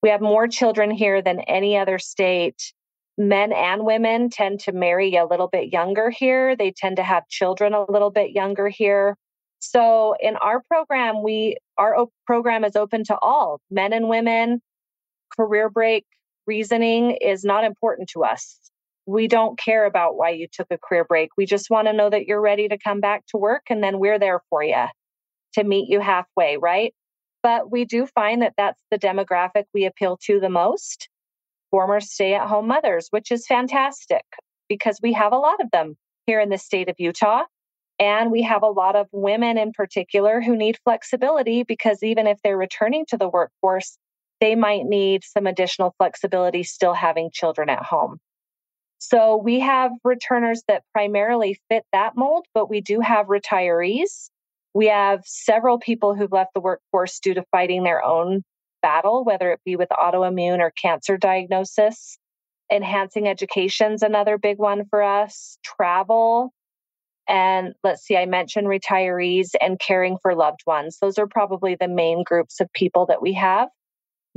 We 0.01 0.09
have 0.09 0.21
more 0.21 0.47
children 0.47 0.91
here 0.91 1.21
than 1.21 1.41
any 1.41 1.77
other 1.77 1.99
state. 1.99 2.73
Men 3.17 3.51
and 3.51 3.83
women 3.83 4.29
tend 4.29 4.59
to 4.61 4.71
marry 4.71 5.15
a 5.15 5.25
little 5.25 5.47
bit 5.47 5.71
younger 5.71 6.09
here. 6.09 6.55
They 6.55 6.71
tend 6.71 6.97
to 6.97 7.03
have 7.03 7.27
children 7.29 7.73
a 7.73 7.89
little 7.89 8.11
bit 8.11 8.31
younger 8.31 8.67
here. 8.69 9.17
So 9.59 10.15
in 10.19 10.35
our 10.35 10.61
program, 10.61 11.23
we 11.23 11.57
our 11.77 12.07
program 12.25 12.63
is 12.63 12.75
open 12.75 13.03
to 13.05 13.17
all 13.19 13.59
men 13.71 13.93
and 13.93 14.07
women. 14.07 14.61
Career 15.35 15.69
break 15.69 16.05
reasoning 16.47 17.11
is 17.11 17.43
not 17.43 17.63
important 17.63 18.09
to 18.09 18.23
us. 18.23 18.59
We 19.05 19.27
don't 19.27 19.59
care 19.59 19.85
about 19.85 20.17
why 20.17 20.31
you 20.31 20.47
took 20.51 20.67
a 20.71 20.77
career 20.77 21.05
break. 21.05 21.29
We 21.37 21.45
just 21.45 21.69
want 21.69 21.87
to 21.87 21.93
know 21.93 22.09
that 22.09 22.25
you're 22.25 22.41
ready 22.41 22.67
to 22.67 22.77
come 22.77 22.99
back 22.99 23.25
to 23.27 23.37
work 23.37 23.63
and 23.69 23.83
then 23.83 23.99
we're 23.99 24.19
there 24.19 24.41
for 24.49 24.63
you 24.63 24.85
to 25.53 25.63
meet 25.63 25.89
you 25.89 25.99
halfway, 25.99 26.57
right? 26.57 26.93
But 27.43 27.71
we 27.71 27.85
do 27.85 28.05
find 28.05 28.41
that 28.41 28.53
that's 28.57 28.81
the 28.91 28.99
demographic 28.99 29.65
we 29.73 29.85
appeal 29.85 30.17
to 30.25 30.39
the 30.39 30.49
most 30.49 31.09
former 31.71 31.99
stay 31.99 32.33
at 32.33 32.47
home 32.47 32.67
mothers, 32.67 33.07
which 33.11 33.31
is 33.31 33.45
fantastic 33.45 34.23
because 34.69 34.99
we 35.01 35.13
have 35.13 35.33
a 35.33 35.37
lot 35.37 35.61
of 35.61 35.71
them 35.71 35.95
here 36.25 36.39
in 36.39 36.49
the 36.49 36.57
state 36.57 36.89
of 36.89 36.95
Utah. 36.97 37.43
And 37.99 38.31
we 38.31 38.43
have 38.43 38.61
a 38.61 38.67
lot 38.67 38.95
of 38.95 39.07
women 39.11 39.57
in 39.57 39.71
particular 39.71 40.39
who 40.41 40.55
need 40.55 40.77
flexibility 40.83 41.63
because 41.63 42.03
even 42.03 42.27
if 42.27 42.39
they're 42.43 42.57
returning 42.57 43.05
to 43.07 43.17
the 43.17 43.27
workforce, 43.27 43.97
they 44.39 44.55
might 44.55 44.85
need 44.85 45.23
some 45.23 45.47
additional 45.47 45.93
flexibility 45.97 46.63
still 46.63 46.93
having 46.93 47.29
children 47.31 47.69
at 47.69 47.83
home. 47.83 48.17
So 48.99 49.37
we 49.37 49.59
have 49.59 49.91
returners 50.03 50.63
that 50.67 50.83
primarily 50.93 51.59
fit 51.69 51.83
that 51.93 52.15
mold, 52.15 52.45
but 52.53 52.69
we 52.69 52.81
do 52.81 52.99
have 52.99 53.27
retirees 53.27 54.29
we 54.77 54.89
have 54.89 55.23
several 55.25 55.79
people 55.79 56.13
who've 56.13 56.31
left 56.31 56.53
the 56.53 56.59
workforce 56.59 57.19
due 57.19 57.33
to 57.33 57.43
fighting 57.51 57.83
their 57.83 58.03
own 58.03 58.43
battle, 58.83 59.23
whether 59.23 59.51
it 59.51 59.59
be 59.65 59.75
with 59.75 59.89
autoimmune 59.89 60.59
or 60.59 60.69
cancer 60.69 61.17
diagnosis. 61.17 62.19
Enhancing 62.71 63.27
education 63.27 63.93
is 63.93 64.03
another 64.03 64.37
big 64.37 64.59
one 64.59 64.85
for 64.91 65.01
us. 65.01 65.57
Travel. 65.63 66.53
And 67.27 67.73
let's 67.83 68.03
see, 68.03 68.15
I 68.15 68.27
mentioned 68.27 68.67
retirees 68.67 69.49
and 69.59 69.79
caring 69.79 70.19
for 70.21 70.35
loved 70.35 70.61
ones. 70.67 70.99
Those 71.01 71.17
are 71.17 71.25
probably 71.25 71.73
the 71.73 71.87
main 71.87 72.23
groups 72.23 72.59
of 72.59 72.71
people 72.73 73.07
that 73.07 73.19
we 73.19 73.33
have. 73.33 73.69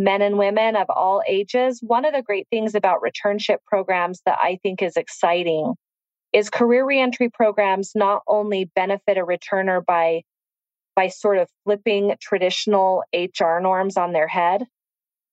Men 0.00 0.22
and 0.22 0.38
women 0.38 0.76
of 0.76 0.88
all 0.88 1.22
ages. 1.28 1.80
One 1.82 2.06
of 2.06 2.14
the 2.14 2.22
great 2.22 2.48
things 2.48 2.74
about 2.74 3.02
returnship 3.02 3.58
programs 3.66 4.22
that 4.24 4.38
I 4.40 4.58
think 4.62 4.80
is 4.80 4.96
exciting 4.96 5.74
is 6.32 6.48
career 6.48 6.86
reentry 6.86 7.28
programs 7.28 7.92
not 7.94 8.22
only 8.26 8.70
benefit 8.74 9.18
a 9.18 9.26
returner 9.26 9.84
by 9.84 10.22
by 10.96 11.08
sort 11.08 11.36
of 11.36 11.50
flipping 11.64 12.14
traditional 12.18 13.04
HR 13.14 13.58
norms 13.60 13.98
on 13.98 14.14
their 14.14 14.26
head, 14.26 14.64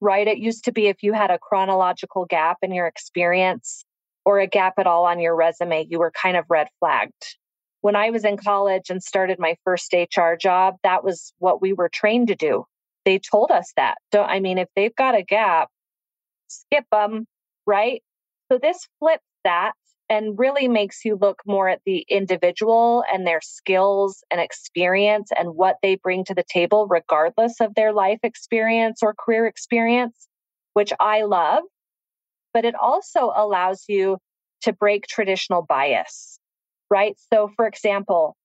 right? 0.02 0.28
It 0.28 0.38
used 0.38 0.66
to 0.66 0.74
be 0.74 0.88
if 0.88 1.02
you 1.02 1.14
had 1.14 1.32
a 1.32 1.40
chronological 1.40 2.26
gap 2.26 2.58
in 2.62 2.74
your 2.74 2.88
experience 2.88 3.86
or 4.26 4.42
a 4.42 4.48
gap 4.48 4.74
at 4.80 4.86
all 4.86 5.06
on 5.06 5.22
your 5.22 5.34
resume, 5.34 5.88
you 5.90 6.00
were 6.00 6.12
kind 6.12 6.36
of 6.36 6.44
red 6.50 6.68
flagged. 6.82 7.38
When 7.80 7.96
I 7.96 8.10
was 8.10 8.26
in 8.26 8.36
college 8.36 8.90
and 8.90 9.02
started 9.02 9.40
my 9.40 9.56
first 9.64 9.94
HR 9.94 10.34
job, 10.36 10.76
that 10.84 11.06
was 11.06 11.32
what 11.40 11.62
we 11.62 11.72
were 11.72 11.88
trained 11.88 12.28
to 12.28 12.36
do. 12.36 12.66
They 13.08 13.20
told 13.20 13.52
us 13.52 13.72
that. 13.78 14.00
Don't, 14.12 14.30
I 14.30 14.42
mean, 14.42 14.58
if 14.58 14.68
they've 14.76 14.94
got 14.94 15.16
a 15.16 15.24
gap, 15.24 15.70
skip 16.50 16.84
them, 16.92 17.26
right? 17.66 18.04
So 18.52 18.60
this 18.62 18.86
flips 19.00 19.24
that 19.46 19.72
and 20.10 20.38
really 20.38 20.68
makes 20.68 21.06
you 21.06 21.16
look 21.16 21.42
more 21.46 21.70
at 21.70 21.80
the 21.86 22.06
individual 22.10 23.06
and 23.10 23.26
their 23.26 23.40
skills 23.40 24.26
and 24.30 24.42
experience 24.42 25.30
and 25.38 25.56
what 25.56 25.78
they 25.82 25.96
bring 25.96 26.26
to 26.26 26.34
the 26.34 26.44
table, 26.52 26.86
regardless 26.86 27.62
of 27.62 27.76
their 27.76 27.94
life 27.94 28.20
experience 28.24 29.00
or 29.02 29.14
career 29.14 29.48
experience, 29.48 30.28
which 30.74 30.92
I 31.00 31.22
love. 31.22 31.64
But 32.54 32.66
it 32.66 32.76
also 32.76 33.32
allows 33.34 33.86
you 33.88 34.18
to 34.64 34.74
break 34.74 35.08
traditional 35.08 35.62
bias, 35.62 36.40
right? 36.90 37.16
So, 37.32 37.52
for 37.56 37.68
example, 37.68 38.36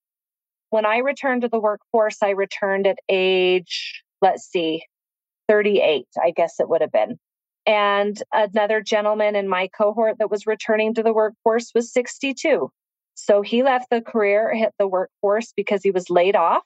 when 0.71 0.87
I 0.87 0.99
returned 0.99 1.43
to 1.43 1.49
the 1.49 1.59
workforce, 1.59 2.19
I 2.23 2.31
returned 2.31 2.87
at 2.87 2.99
age, 3.09 4.02
let's 4.23 4.45
see, 4.45 4.85
38, 5.49 6.07
I 6.23 6.31
guess 6.31 6.61
it 6.61 6.69
would 6.69 6.81
have 6.81 6.93
been. 6.93 7.19
And 7.67 8.21
another 8.33 8.81
gentleman 8.81 9.37
in 9.37 9.49
my 9.49 9.69
cohort 9.69 10.17
that 10.19 10.31
was 10.31 10.47
returning 10.47 10.95
to 10.95 11.03
the 11.03 11.13
workforce 11.13 11.73
was 11.75 11.93
62. 11.93 12.71
So 13.15 13.43
he 13.43 13.63
left 13.63 13.91
the 13.91 14.01
career, 14.01 14.55
hit 14.55 14.73
the 14.79 14.89
workforce 14.89 15.53
because 15.55 15.83
he 15.83 15.91
was 15.91 16.11
laid 16.11 16.35
off 16.35 16.63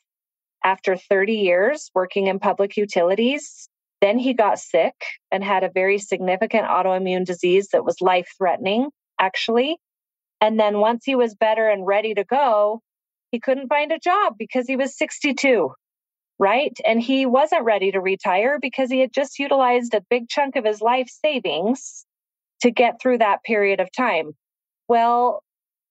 after 0.65 0.97
30 0.97 1.35
years 1.35 1.91
working 1.95 2.29
in 2.29 2.39
public 2.39 2.77
utilities. 2.77 3.69
Then 4.01 4.19
he 4.19 4.35
got 4.35 4.59
sick 4.59 4.95
and 5.31 5.43
had 5.43 5.65
a 5.65 5.71
very 5.71 5.99
significant 5.99 6.67
autoimmune 6.67 7.25
disease 7.25 7.69
that 7.73 7.85
was 7.85 8.01
life 8.01 8.29
threatening, 8.39 8.91
actually. 9.19 9.79
And 10.41 10.61
then 10.61 10.79
once 10.79 11.05
he 11.05 11.15
was 11.15 11.35
better 11.35 11.69
and 11.69 11.87
ready 11.87 12.15
to 12.15 12.25
go, 12.25 12.83
he 13.33 13.41
couldn't 13.41 13.69
find 13.69 13.91
a 13.93 13.99
job 13.99 14.35
because 14.39 14.67
he 14.67 14.77
was 14.77 14.97
62, 14.97 15.73
right? 16.38 16.76
And 16.85 17.00
he 17.00 17.26
wasn't 17.26 17.64
ready 17.64 17.93
to 17.93 18.00
retire 18.00 18.59
because 18.61 18.90
he 18.90 19.00
had 19.00 19.12
just 19.12 19.38
utilized 19.38 19.95
a 19.95 20.05
big 20.11 20.28
chunk 20.28 20.57
of 20.57 20.64
his 20.64 20.81
life 20.81 21.09
savings 21.09 22.05
to 22.62 22.71
get 22.71 23.00
through 23.00 23.19
that 23.19 23.43
period 23.45 23.81
of 23.81 23.88
time. 23.93 24.33
Well, 24.88 25.43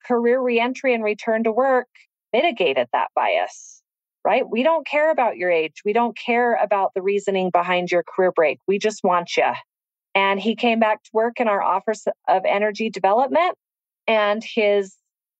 career 0.05 0.39
reentry 0.39 0.93
and 0.93 1.03
return 1.03 1.43
to 1.43 1.51
work 1.51 1.87
mitigated 2.31 2.87
that 2.91 3.07
bias, 3.15 3.81
right? 4.23 4.43
We 4.47 4.61
don't 4.61 4.85
care 4.85 5.11
about 5.11 5.37
your 5.37 5.49
age. 5.49 5.81
We 5.83 5.93
don't 5.93 6.17
care 6.17 6.55
about 6.55 6.91
the 6.93 7.01
reasoning 7.01 7.49
behind 7.49 7.91
your 7.91 8.03
career 8.03 8.31
break. 8.31 8.59
We 8.67 8.77
just 8.77 9.03
want 9.03 9.37
you. 9.37 9.51
And 10.13 10.39
he 10.39 10.55
came 10.55 10.79
back 10.79 11.03
to 11.03 11.09
work 11.13 11.39
in 11.39 11.47
our 11.47 11.61
Office 11.61 12.05
of 12.27 12.43
Energy 12.45 12.89
Development, 12.89 13.55
and 14.07 14.43
his 14.43 14.95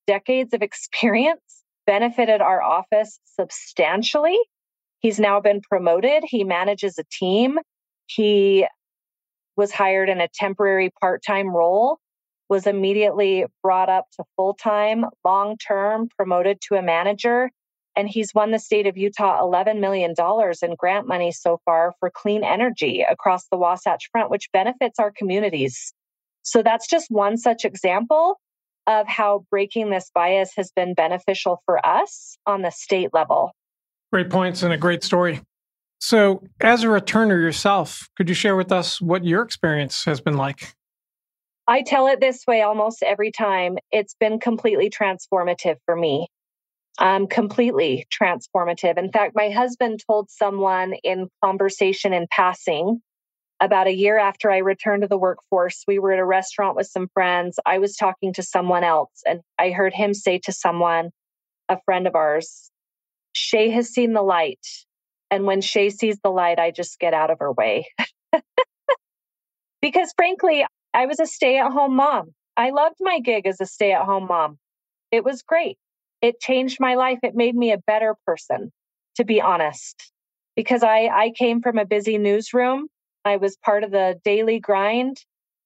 decades 0.07 0.53
of 0.53 0.62
experience 0.62 1.63
benefited 1.85 2.41
our 2.41 2.62
office 2.62 3.19
substantially. 3.25 4.38
He's 5.05 5.19
now 5.19 5.39
been 5.39 5.62
promoted. 5.62 6.24
He 6.25 6.43
manages 6.43 6.97
a 6.97 7.03
team. 7.12 7.59
He 8.07 8.65
was 9.55 9.71
hired 9.71 10.09
in 10.09 10.19
a 10.19 10.27
temporary 10.33 10.89
part 11.00 11.21
time 11.24 11.50
role 11.50 12.00
was 12.50 12.65
immediately 12.65 13.45
brought 13.62 13.88
up 13.88 14.05
to 14.15 14.24
full 14.35 14.55
time, 14.55 15.05
long 15.24 15.57
term, 15.59 16.09
promoted 16.17 16.59
to 16.62 16.74
a 16.74 16.81
manager. 16.81 17.51
And 17.95 18.09
he's 18.09 18.33
won 18.33 18.50
the 18.50 18.57
state 18.57 18.88
of 18.88 18.97
Utah 18.97 19.39
$11 19.43 19.79
million 19.79 20.15
in 20.63 20.75
grant 20.75 21.07
money 21.07 21.31
so 21.31 21.59
far 21.65 21.93
for 22.00 22.09
clean 22.09 22.43
energy 22.43 23.05
across 23.07 23.45
the 23.51 23.57
Wasatch 23.57 24.09
Front, 24.12 24.31
which 24.31 24.50
benefits 24.53 24.97
our 24.97 25.12
communities. 25.12 25.93
So 26.41 26.63
that's 26.63 26.89
just 26.89 27.12
one 27.12 27.38
such 27.38 27.63
example 27.63 28.39
of 28.88 29.07
how 29.07 29.45
breaking 29.51 29.91
this 29.91 30.09
bias 30.15 30.53
has 30.55 30.71
been 30.75 30.95
beneficial 30.95 31.62
for 31.67 31.85
us 31.85 32.39
on 32.47 32.63
the 32.63 32.71
state 32.71 33.12
level. 33.13 33.51
Great 34.15 34.29
points 34.29 34.63
and 34.63 34.72
a 34.72 34.77
great 34.77 35.03
story. 35.03 35.41
So, 36.00 36.41
as 36.62 36.86
a 36.86 36.88
returner 36.88 37.31
yourself, 37.31 38.07
could 38.15 38.29
you 38.29 38.34
share 38.34 38.55
with 38.55 38.72
us 38.72 39.01
what 39.01 39.25
your 39.25 39.41
experience 39.41 40.05
has 40.05 40.22
been 40.22 40.38
like? 40.38 40.74
I 41.67 41.81
tell 41.81 42.07
it 42.07 42.22
this 42.22 42.48
way 42.48 42.62
almost 42.62 43.03
every 43.03 43.29
time. 43.29 43.77
It's 43.91 44.15
been 44.17 44.39
completely 44.39 44.89
transformative 44.89 45.75
for 45.84 45.98
me. 45.98 46.29
Um, 46.98 47.27
completely 47.27 48.07
transformative. 48.10 48.98
In 48.98 49.12
fact, 49.12 49.34
my 49.36 49.50
husband 49.50 50.00
told 50.07 50.29
someone 50.29 50.93
in 51.03 51.27
conversation 51.43 52.13
in 52.13 52.25
passing 52.31 53.01
about 53.60 53.88
a 53.88 53.93
year 53.93 54.17
after 54.17 54.50
I 54.50 54.60
returned 54.60 55.01
to 55.01 55.10
the 55.10 55.17
workforce, 55.17 55.84
we 55.89 56.00
were 56.00 56.13
at 56.13 56.19
a 56.19 56.25
restaurant 56.25 56.77
with 56.77 56.88
some 56.88 57.10
friends. 57.13 57.60
I 57.65 57.79
was 57.79 57.98
talking 57.98 58.31
to 58.36 58.43
someone 58.43 58.86
else, 58.86 59.24
and 59.27 59.41
I 59.60 59.72
heard 59.72 59.93
him 59.93 60.13
say 60.13 60.39
to 60.45 60.53
someone, 60.53 61.10
a 61.67 61.77
friend 61.86 62.07
of 62.07 62.15
ours, 62.15 62.72
Shay 63.35 63.69
has 63.69 63.89
seen 63.89 64.13
the 64.13 64.21
light. 64.21 64.65
And 65.29 65.45
when 65.45 65.59
Shay 65.61 65.89
sees 65.89 66.17
the 66.23 66.29
light, 66.29 66.57
I 66.57 66.71
just 66.71 66.99
get 66.99 67.13
out 67.13 67.29
of 67.29 67.39
her 67.39 67.51
way. 67.51 67.85
because 69.81 70.13
frankly, 70.15 70.65
I 70.93 71.05
was 71.05 71.19
a 71.19 71.25
stay 71.25 71.57
at 71.57 71.71
home 71.71 71.95
mom. 71.95 72.33
I 72.55 72.69
loved 72.69 72.95
my 73.01 73.19
gig 73.19 73.45
as 73.45 73.59
a 73.59 73.65
stay 73.65 73.91
at 73.91 74.05
home 74.05 74.27
mom. 74.27 74.57
It 75.11 75.25
was 75.25 75.41
great. 75.41 75.77
It 76.21 76.39
changed 76.39 76.79
my 76.79 76.95
life. 76.95 77.19
It 77.23 77.35
made 77.35 77.55
me 77.55 77.73
a 77.73 77.77
better 77.77 78.15
person, 78.25 78.71
to 79.17 79.25
be 79.25 79.41
honest, 79.41 80.11
because 80.55 80.81
I, 80.81 81.07
I 81.07 81.31
came 81.37 81.61
from 81.61 81.77
a 81.77 81.85
busy 81.85 82.17
newsroom. 82.17 82.87
I 83.25 83.35
was 83.35 83.57
part 83.57 83.83
of 83.83 83.91
the 83.91 84.15
daily 84.24 84.59
grind 84.59 85.17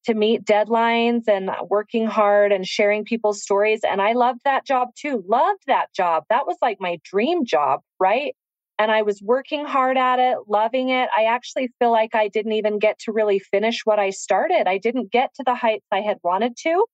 to 0.05 0.13
meet 0.13 0.45
deadlines 0.45 1.27
and 1.27 1.51
working 1.69 2.07
hard 2.07 2.51
and 2.51 2.65
sharing 2.65 3.03
people's 3.03 3.41
stories. 3.41 3.81
And 3.83 4.01
I 4.01 4.13
loved 4.13 4.41
that 4.45 4.65
job 4.65 4.89
too. 4.95 5.23
Loved 5.27 5.63
that 5.67 5.93
job. 5.93 6.23
That 6.29 6.47
was 6.47 6.57
like 6.61 6.77
my 6.79 6.99
dream 7.03 7.45
job, 7.45 7.81
right? 7.99 8.33
and 8.79 8.91
I 8.91 9.01
was 9.01 9.21
working 9.21 9.65
hard 9.65 9.97
at 9.97 10.19
it, 10.19 10.37
loving 10.47 10.87
it. 10.89 11.09
I 11.15 11.25
actually 11.25 11.69
feel 11.79 11.91
like 11.91 12.15
I 12.15 12.29
didn't 12.29 12.53
even 12.53 12.79
get 12.79 12.97
to 12.99 13.11
really 13.11 13.37
finish 13.37 13.81
what 13.83 13.99
I 13.99 14.09
started. 14.09 14.67
I 14.67 14.77
didn't 14.77 15.11
get 15.11 15.35
to 15.35 15.43
the 15.45 15.53
heights 15.53 15.85
I 15.91 15.99
had 15.99 16.17
wanted 16.23 16.55
to 16.63 16.85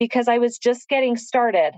because 0.00 0.26
I 0.26 0.38
was 0.38 0.58
just 0.58 0.88
getting 0.88 1.16
started. 1.16 1.74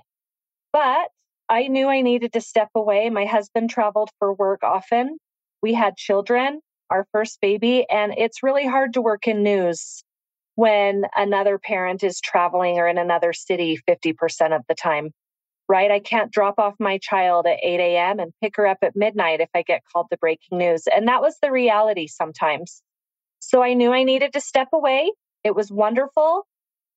But 0.72 1.08
I 1.50 1.68
knew 1.68 1.88
I 1.88 2.00
needed 2.00 2.32
to 2.32 2.40
step 2.40 2.70
away. 2.74 3.10
My 3.10 3.26
husband 3.26 3.68
traveled 3.68 4.08
for 4.18 4.32
work 4.32 4.64
often. 4.64 5.18
We 5.60 5.74
had 5.74 5.98
children, 5.98 6.60
our 6.88 7.06
first 7.12 7.38
baby, 7.42 7.86
and 7.90 8.14
it's 8.16 8.42
really 8.42 8.66
hard 8.66 8.94
to 8.94 9.02
work 9.02 9.28
in 9.28 9.42
news 9.42 10.03
when 10.56 11.04
another 11.16 11.58
parent 11.58 12.02
is 12.04 12.20
traveling 12.20 12.78
or 12.78 12.88
in 12.88 12.98
another 12.98 13.32
city 13.32 13.80
50% 13.88 14.54
of 14.54 14.62
the 14.68 14.74
time 14.74 15.10
right? 15.68 15.90
I 15.90 16.00
can't 16.00 16.30
drop 16.30 16.58
off 16.58 16.74
my 16.78 16.98
child 16.98 17.46
at 17.46 17.58
8 17.62 17.80
a.m. 17.80 18.18
and 18.18 18.32
pick 18.42 18.56
her 18.56 18.66
up 18.66 18.78
at 18.82 18.96
midnight 18.96 19.40
if 19.40 19.48
I 19.54 19.62
get 19.62 19.82
called 19.92 20.08
to 20.10 20.18
breaking 20.18 20.58
news. 20.58 20.84
And 20.94 21.08
that 21.08 21.22
was 21.22 21.36
the 21.40 21.50
reality 21.50 22.06
sometimes. 22.06 22.82
So 23.40 23.62
I 23.62 23.74
knew 23.74 23.92
I 23.92 24.04
needed 24.04 24.32
to 24.34 24.40
step 24.40 24.68
away. 24.72 25.12
It 25.42 25.54
was 25.54 25.70
wonderful. 25.70 26.46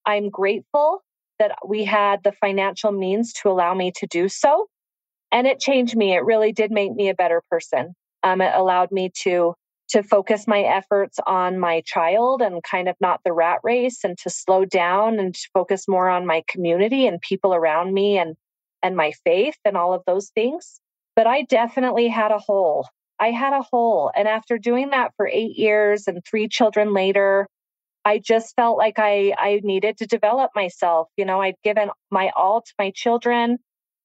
I'm 0.06 0.30
grateful 0.30 1.02
that 1.40 1.58
we 1.66 1.84
had 1.84 2.24
the 2.24 2.32
financial 2.32 2.92
means 2.92 3.34
to 3.34 3.50
allow 3.50 3.74
me 3.74 3.92
to 3.98 4.08
do 4.08 4.28
so. 4.28 4.68
And 5.32 5.46
it 5.46 5.60
changed 5.60 5.96
me. 5.96 6.14
It 6.14 6.24
really 6.24 6.52
did 6.52 6.72
make 6.72 6.94
me 6.94 7.10
a 7.10 7.16
better 7.16 7.42
person. 7.50 7.94
Um, 8.24 8.42
it 8.42 8.54
allowed 8.56 8.92
me 8.92 9.12
to 9.24 9.54
to 9.90 10.04
focus 10.04 10.48
my 10.48 10.62
efforts 10.62 11.18
on 11.26 11.60
my 11.60 11.82
child 11.82 12.42
and 12.42 12.62
kind 12.64 12.90
of 12.90 12.96
not 13.00 13.22
the 13.24 13.32
rat 13.32 13.60
race 13.64 14.04
and 14.04 14.18
to 14.18 14.30
slow 14.30 14.66
down 14.66 15.20
and 15.20 15.34
to 15.34 15.50
focus 15.54 15.88
more 15.88 16.10
on 16.10 16.26
my 16.26 16.44
community 16.48 17.08
and 17.08 17.22
people 17.22 17.54
around 17.54 17.94
me 17.94 18.18
and 18.18 18.36
and 18.84 18.96
my 18.96 19.12
faith 19.24 19.58
and 19.66 19.76
all 19.76 19.94
of 19.94 20.04
those 20.06 20.30
things. 20.30 20.80
But 21.16 21.26
I 21.26 21.44
definitely 21.44 22.08
had 22.08 22.32
a 22.32 22.38
hole. 22.38 22.88
I 23.20 23.32
had 23.32 23.54
a 23.54 23.64
hole. 23.64 24.12
And 24.16 24.28
after 24.28 24.58
doing 24.58 24.92
that 24.92 25.14
for 25.18 25.28
eight 25.28 25.58
years 25.58 26.08
and 26.08 26.24
three 26.24 26.48
children 26.48 26.94
later, 26.94 27.48
I 28.06 28.20
just 28.20 28.56
felt 28.56 28.78
like 28.78 29.00
I, 29.00 29.34
I 29.38 29.60
needed 29.64 29.98
to 29.98 30.06
develop 30.06 30.52
myself. 30.56 31.10
You 31.18 31.26
know, 31.26 31.42
I'd 31.42 31.56
given 31.64 31.90
my 32.12 32.32
all 32.36 32.62
to 32.62 32.74
my 32.78 32.92
children. 32.92 33.58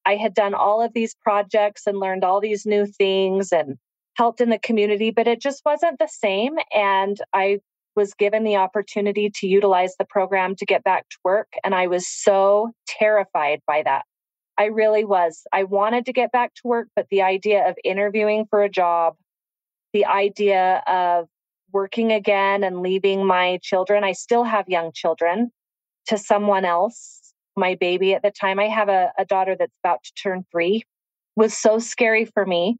I 0.04 0.16
had 0.16 0.34
done 0.34 0.54
all 0.54 0.82
of 0.82 0.92
these 0.94 1.14
projects 1.14 1.86
and 1.86 2.00
learned 2.00 2.24
all 2.24 2.40
these 2.40 2.66
new 2.66 2.86
things 2.86 3.52
and 3.52 3.76
helped 4.22 4.40
in 4.40 4.50
the 4.50 4.58
community, 4.58 5.10
but 5.10 5.26
it 5.26 5.40
just 5.40 5.62
wasn't 5.64 5.98
the 5.98 6.06
same. 6.06 6.54
And 6.72 7.18
I 7.34 7.58
was 7.96 8.14
given 8.14 8.44
the 8.44 8.54
opportunity 8.54 9.32
to 9.34 9.48
utilize 9.48 9.96
the 9.96 10.04
program 10.04 10.54
to 10.54 10.64
get 10.64 10.84
back 10.84 11.08
to 11.08 11.16
work. 11.24 11.48
And 11.64 11.74
I 11.74 11.88
was 11.88 12.06
so 12.06 12.70
terrified 12.86 13.62
by 13.66 13.82
that. 13.82 14.04
I 14.56 14.66
really 14.66 15.04
was. 15.04 15.42
I 15.52 15.64
wanted 15.64 16.06
to 16.06 16.12
get 16.12 16.30
back 16.30 16.54
to 16.54 16.62
work, 16.62 16.86
but 16.94 17.06
the 17.10 17.22
idea 17.22 17.68
of 17.68 17.74
interviewing 17.82 18.46
for 18.48 18.62
a 18.62 18.68
job, 18.68 19.14
the 19.92 20.06
idea 20.06 20.84
of 20.86 21.26
working 21.72 22.12
again 22.12 22.62
and 22.62 22.80
leaving 22.80 23.26
my 23.26 23.58
children, 23.60 24.04
I 24.04 24.12
still 24.12 24.44
have 24.44 24.68
young 24.68 24.92
children, 24.94 25.50
to 26.06 26.16
someone 26.16 26.64
else, 26.64 27.32
my 27.56 27.74
baby 27.74 28.14
at 28.14 28.22
the 28.22 28.30
time, 28.30 28.60
I 28.60 28.68
have 28.68 28.88
a, 28.88 29.10
a 29.18 29.24
daughter 29.24 29.56
that's 29.58 29.74
about 29.82 30.04
to 30.04 30.12
turn 30.14 30.44
three, 30.52 30.84
was 31.34 31.54
so 31.56 31.80
scary 31.80 32.24
for 32.24 32.46
me. 32.46 32.76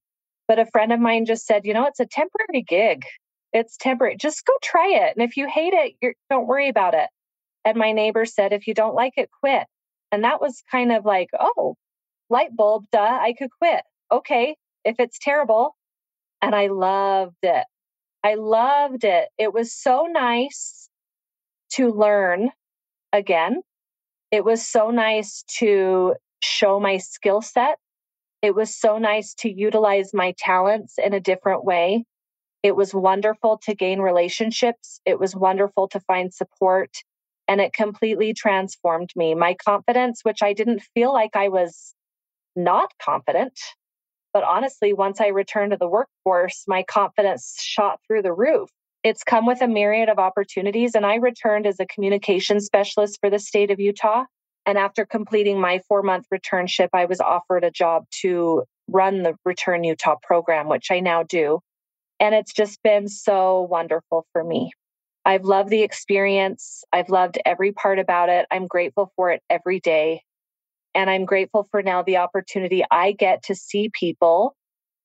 But 0.49 0.59
a 0.59 0.67
friend 0.67 0.93
of 0.93 1.01
mine 1.01 1.25
just 1.25 1.47
said, 1.47 1.65
you 1.65 1.75
know, 1.75 1.87
it's 1.87 2.01
a 2.01 2.07
temporary 2.07 2.63
gig. 2.63 3.05
It's 3.53 3.77
temporary. 3.77 4.17
Just 4.17 4.45
go 4.45 4.53
try 4.63 4.89
it. 4.89 5.17
And 5.17 5.25
if 5.29 5.37
you 5.37 5.49
hate 5.49 5.73
it, 5.75 6.17
don't 6.31 6.47
worry 6.47 6.69
about 6.69 6.95
it. 6.95 7.09
And 7.65 7.77
my 7.77 7.93
neighbor 7.93 8.25
said, 8.25 8.53
if 8.53 8.67
you 8.67 8.75
don't 8.75 8.95
like 8.95 9.15
it, 9.17 9.31
quit. 9.41 9.67
And 10.11 10.25
that 10.25 10.41
was 10.41 10.63
kind 10.71 10.93
of 10.93 11.05
like, 11.05 11.29
oh, 11.39 11.77
light 12.29 12.55
bulb, 12.55 12.85
duh, 12.93 12.99
I 12.99 13.35
could 13.39 13.51
quit. 13.59 13.83
Okay, 14.11 14.57
if 14.85 14.97
it's 14.99 15.19
terrible. 15.19 15.77
And 16.41 16.55
I 16.55 16.67
loved 16.67 17.37
it. 17.43 17.65
I 18.25 18.35
loved 18.35 19.05
it. 19.05 19.29
It 19.39 19.55
was 19.55 19.73
so 19.73 20.07
nice 20.11 20.89
to 21.75 21.91
learn 21.93 22.51
again. 23.13 23.63
It 24.31 24.45
was 24.45 24.67
so 24.67 24.91
nice 24.91 25.45
to 25.59 26.15
show 26.43 26.81
my 26.81 26.99
skill 26.99 27.43
set. 27.43 27.79
It 28.43 28.55
was 28.55 28.75
so 28.75 28.99
nice 28.99 29.35
to 29.35 29.51
utilize 29.51 30.13
my 30.13 30.35
talents 30.37 30.99
in 30.99 31.15
a 31.15 31.21
different 31.21 31.65
way. 31.65 32.05
It 32.63 32.77
was 32.77 32.93
wonderful 32.93 33.59
to 33.65 33.75
gain 33.75 34.01
relationships. 34.01 35.01
It 35.07 35.19
was 35.19 35.35
wonderful 35.35 35.89
to 35.89 36.01
find 36.01 36.35
support 36.35 36.91
and 37.49 37.61
it 37.61 37.73
completely 37.73 38.35
transformed 38.35 39.11
me. 39.17 39.35
My 39.35 39.55
confidence, 39.55 40.21
which 40.23 40.43
I 40.43 40.53
didn't 40.53 40.83
feel 40.95 41.13
like 41.13 41.37
I 41.37 41.49
was 41.49 41.95
not 42.55 42.91
confident, 43.01 43.59
but 44.33 44.45
honestly, 44.45 44.93
once 44.93 45.21
I 45.21 45.29
returned 45.29 45.73
to 45.73 45.77
the 45.77 45.89
workforce, 45.89 46.65
my 46.67 46.83
confidence 46.85 47.57
shot 47.61 48.01
through 48.07 48.23
the 48.23 48.33
roof. 48.33 48.71
It's 49.03 49.25
come 49.25 49.47
with 49.47 49.61
a 49.61 49.69
myriad 49.69 50.09
of 50.09 50.19
opportunities, 50.19 50.95
and 50.95 51.05
I 51.05 51.17
returned 51.17 51.67
as 51.67 51.81
a 51.81 51.87
communication 51.87 52.61
specialist 52.61 53.19
for 53.21 53.31
the 53.31 53.39
state 53.39 53.71
of 53.71 53.81
Utah. 53.81 54.25
And 54.65 54.79
after 54.79 55.05
completing 55.05 55.61
my 55.61 55.81
four 55.89 56.03
month 56.03 56.27
returnship, 56.33 56.89
I 56.93 57.07
was 57.07 57.21
offered 57.21 57.65
a 57.65 57.71
job 57.71 58.05
to 58.21 58.65
run 58.89 59.23
the 59.23 59.35
Return 59.45 59.85
Utah 59.85 60.17
program, 60.23 60.69
which 60.69 60.91
I 60.91 61.01
now 61.01 61.23
do. 61.23 61.61
And 62.21 62.35
it's 62.35 62.53
just 62.53 62.83
been 62.83 63.09
so 63.09 63.63
wonderful 63.63 64.27
for 64.33 64.45
me. 64.45 64.71
I've 65.25 65.45
loved 65.45 65.71
the 65.71 65.83
experience. 65.83 66.85
I've 66.93 67.09
loved 67.09 67.39
every 67.45 67.73
part 67.73 67.99
about 67.99 68.29
it. 68.29 68.47
I'm 68.51 68.67
grateful 68.67 69.13
for 69.17 69.31
it 69.31 69.43
every 69.51 69.81
day. 69.81 70.23
And 70.95 71.09
I'm 71.09 71.25
grateful 71.25 71.67
for 71.71 71.83
now 71.83 72.03
the 72.03 72.19
opportunity 72.19 72.85
I 72.91 73.13
get 73.13 73.45
to 73.45 73.55
see 73.55 73.91
people 73.93 74.55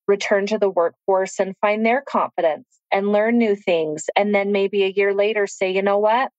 return 0.07 0.47
to 0.47 0.57
the 0.57 0.69
workforce 0.69 1.39
and 1.39 1.55
find 1.61 1.85
their 1.85 2.01
confidence 2.01 2.65
and 2.91 3.11
learn 3.11 3.37
new 3.37 3.55
things. 3.55 4.05
And 4.15 4.33
then 4.33 4.51
maybe 4.51 4.83
a 4.83 4.93
year 4.95 5.13
later 5.13 5.47
say, 5.47 5.71
you 5.71 5.81
know 5.81 5.99
what? 5.99 6.29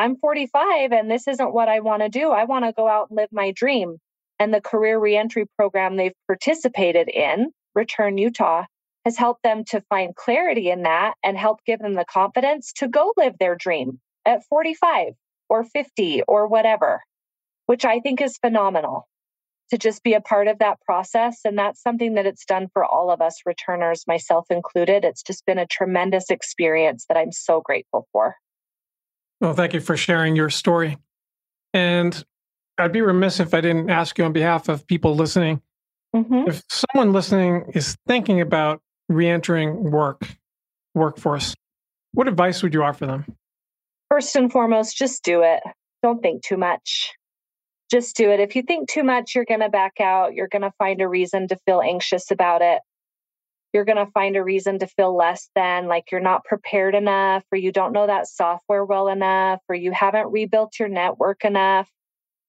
I'm 0.00 0.16
45 0.16 0.92
and 0.92 1.10
this 1.10 1.28
isn't 1.28 1.52
what 1.52 1.68
I 1.68 1.80
want 1.80 2.00
to 2.00 2.08
do. 2.08 2.30
I 2.30 2.44
want 2.44 2.64
to 2.64 2.72
go 2.72 2.88
out 2.88 3.10
and 3.10 3.18
live 3.18 3.28
my 3.32 3.50
dream. 3.50 3.98
And 4.38 4.52
the 4.54 4.62
career 4.62 4.98
reentry 4.98 5.44
program 5.58 5.98
they've 5.98 6.14
participated 6.26 7.10
in, 7.10 7.50
Return 7.74 8.16
Utah, 8.16 8.64
has 9.04 9.18
helped 9.18 9.42
them 9.42 9.62
to 9.66 9.82
find 9.90 10.16
clarity 10.16 10.70
in 10.70 10.84
that 10.84 11.16
and 11.22 11.36
help 11.36 11.58
give 11.66 11.80
them 11.80 11.96
the 11.96 12.06
confidence 12.06 12.72
to 12.76 12.88
go 12.88 13.12
live 13.18 13.34
their 13.38 13.54
dream 13.54 14.00
at 14.24 14.42
45 14.48 15.12
or 15.50 15.64
50 15.64 16.22
or 16.26 16.48
whatever, 16.48 17.02
which 17.66 17.84
I 17.84 18.00
think 18.00 18.22
is 18.22 18.38
phenomenal 18.38 19.06
to 19.68 19.76
just 19.76 20.02
be 20.02 20.14
a 20.14 20.22
part 20.22 20.48
of 20.48 20.60
that 20.60 20.80
process. 20.80 21.40
And 21.44 21.58
that's 21.58 21.82
something 21.82 22.14
that 22.14 22.24
it's 22.24 22.46
done 22.46 22.68
for 22.72 22.86
all 22.86 23.10
of 23.10 23.20
us 23.20 23.42
returners, 23.44 24.06
myself 24.06 24.46
included. 24.48 25.04
It's 25.04 25.22
just 25.22 25.44
been 25.44 25.58
a 25.58 25.66
tremendous 25.66 26.30
experience 26.30 27.04
that 27.10 27.18
I'm 27.18 27.32
so 27.32 27.60
grateful 27.60 28.08
for. 28.12 28.36
Well, 29.40 29.54
thank 29.54 29.72
you 29.72 29.80
for 29.80 29.96
sharing 29.96 30.36
your 30.36 30.50
story. 30.50 30.98
And 31.72 32.24
I'd 32.76 32.92
be 32.92 33.00
remiss 33.00 33.40
if 33.40 33.54
I 33.54 33.60
didn't 33.60 33.90
ask 33.90 34.18
you 34.18 34.24
on 34.24 34.32
behalf 34.32 34.68
of 34.68 34.86
people 34.86 35.14
listening. 35.14 35.62
Mm-hmm. 36.14 36.48
If 36.48 36.62
someone 36.68 37.12
listening 37.12 37.70
is 37.74 37.96
thinking 38.06 38.40
about 38.40 38.80
reentering 39.08 39.90
work, 39.90 40.26
workforce, 40.94 41.54
what 42.12 42.28
advice 42.28 42.62
would 42.62 42.74
you 42.74 42.82
offer 42.82 43.06
them? 43.06 43.24
First 44.10 44.34
and 44.34 44.50
foremost, 44.50 44.96
just 44.96 45.22
do 45.22 45.42
it. 45.42 45.60
Don't 46.02 46.20
think 46.20 46.42
too 46.42 46.56
much. 46.56 47.12
Just 47.90 48.16
do 48.16 48.30
it. 48.30 48.40
If 48.40 48.56
you 48.56 48.62
think 48.62 48.88
too 48.88 49.04
much, 49.04 49.34
you're 49.34 49.44
going 49.44 49.60
to 49.60 49.68
back 49.68 50.00
out. 50.00 50.34
You're 50.34 50.48
going 50.48 50.62
to 50.62 50.72
find 50.78 51.00
a 51.00 51.08
reason 51.08 51.48
to 51.48 51.56
feel 51.66 51.80
anxious 51.80 52.30
about 52.30 52.62
it. 52.62 52.80
You're 53.72 53.84
going 53.84 54.04
to 54.04 54.10
find 54.12 54.36
a 54.36 54.42
reason 54.42 54.78
to 54.80 54.86
feel 54.86 55.16
less 55.16 55.48
than, 55.54 55.86
like 55.86 56.10
you're 56.10 56.20
not 56.20 56.44
prepared 56.44 56.94
enough, 56.94 57.44
or 57.52 57.58
you 57.58 57.70
don't 57.70 57.92
know 57.92 58.06
that 58.06 58.26
software 58.26 58.84
well 58.84 59.08
enough, 59.08 59.60
or 59.68 59.74
you 59.74 59.92
haven't 59.92 60.32
rebuilt 60.32 60.78
your 60.78 60.88
network 60.88 61.44
enough. 61.44 61.88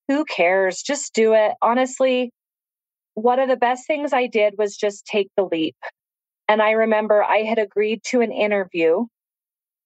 Who 0.08 0.24
cares? 0.24 0.82
Just 0.82 1.14
do 1.14 1.34
it. 1.34 1.52
Honestly, 1.62 2.32
one 3.14 3.38
of 3.38 3.48
the 3.48 3.56
best 3.56 3.86
things 3.86 4.12
I 4.12 4.26
did 4.26 4.54
was 4.58 4.76
just 4.76 5.06
take 5.06 5.28
the 5.36 5.44
leap. 5.44 5.76
And 6.48 6.60
I 6.60 6.72
remember 6.72 7.22
I 7.22 7.38
had 7.38 7.58
agreed 7.58 8.02
to 8.06 8.20
an 8.20 8.32
interview 8.32 9.06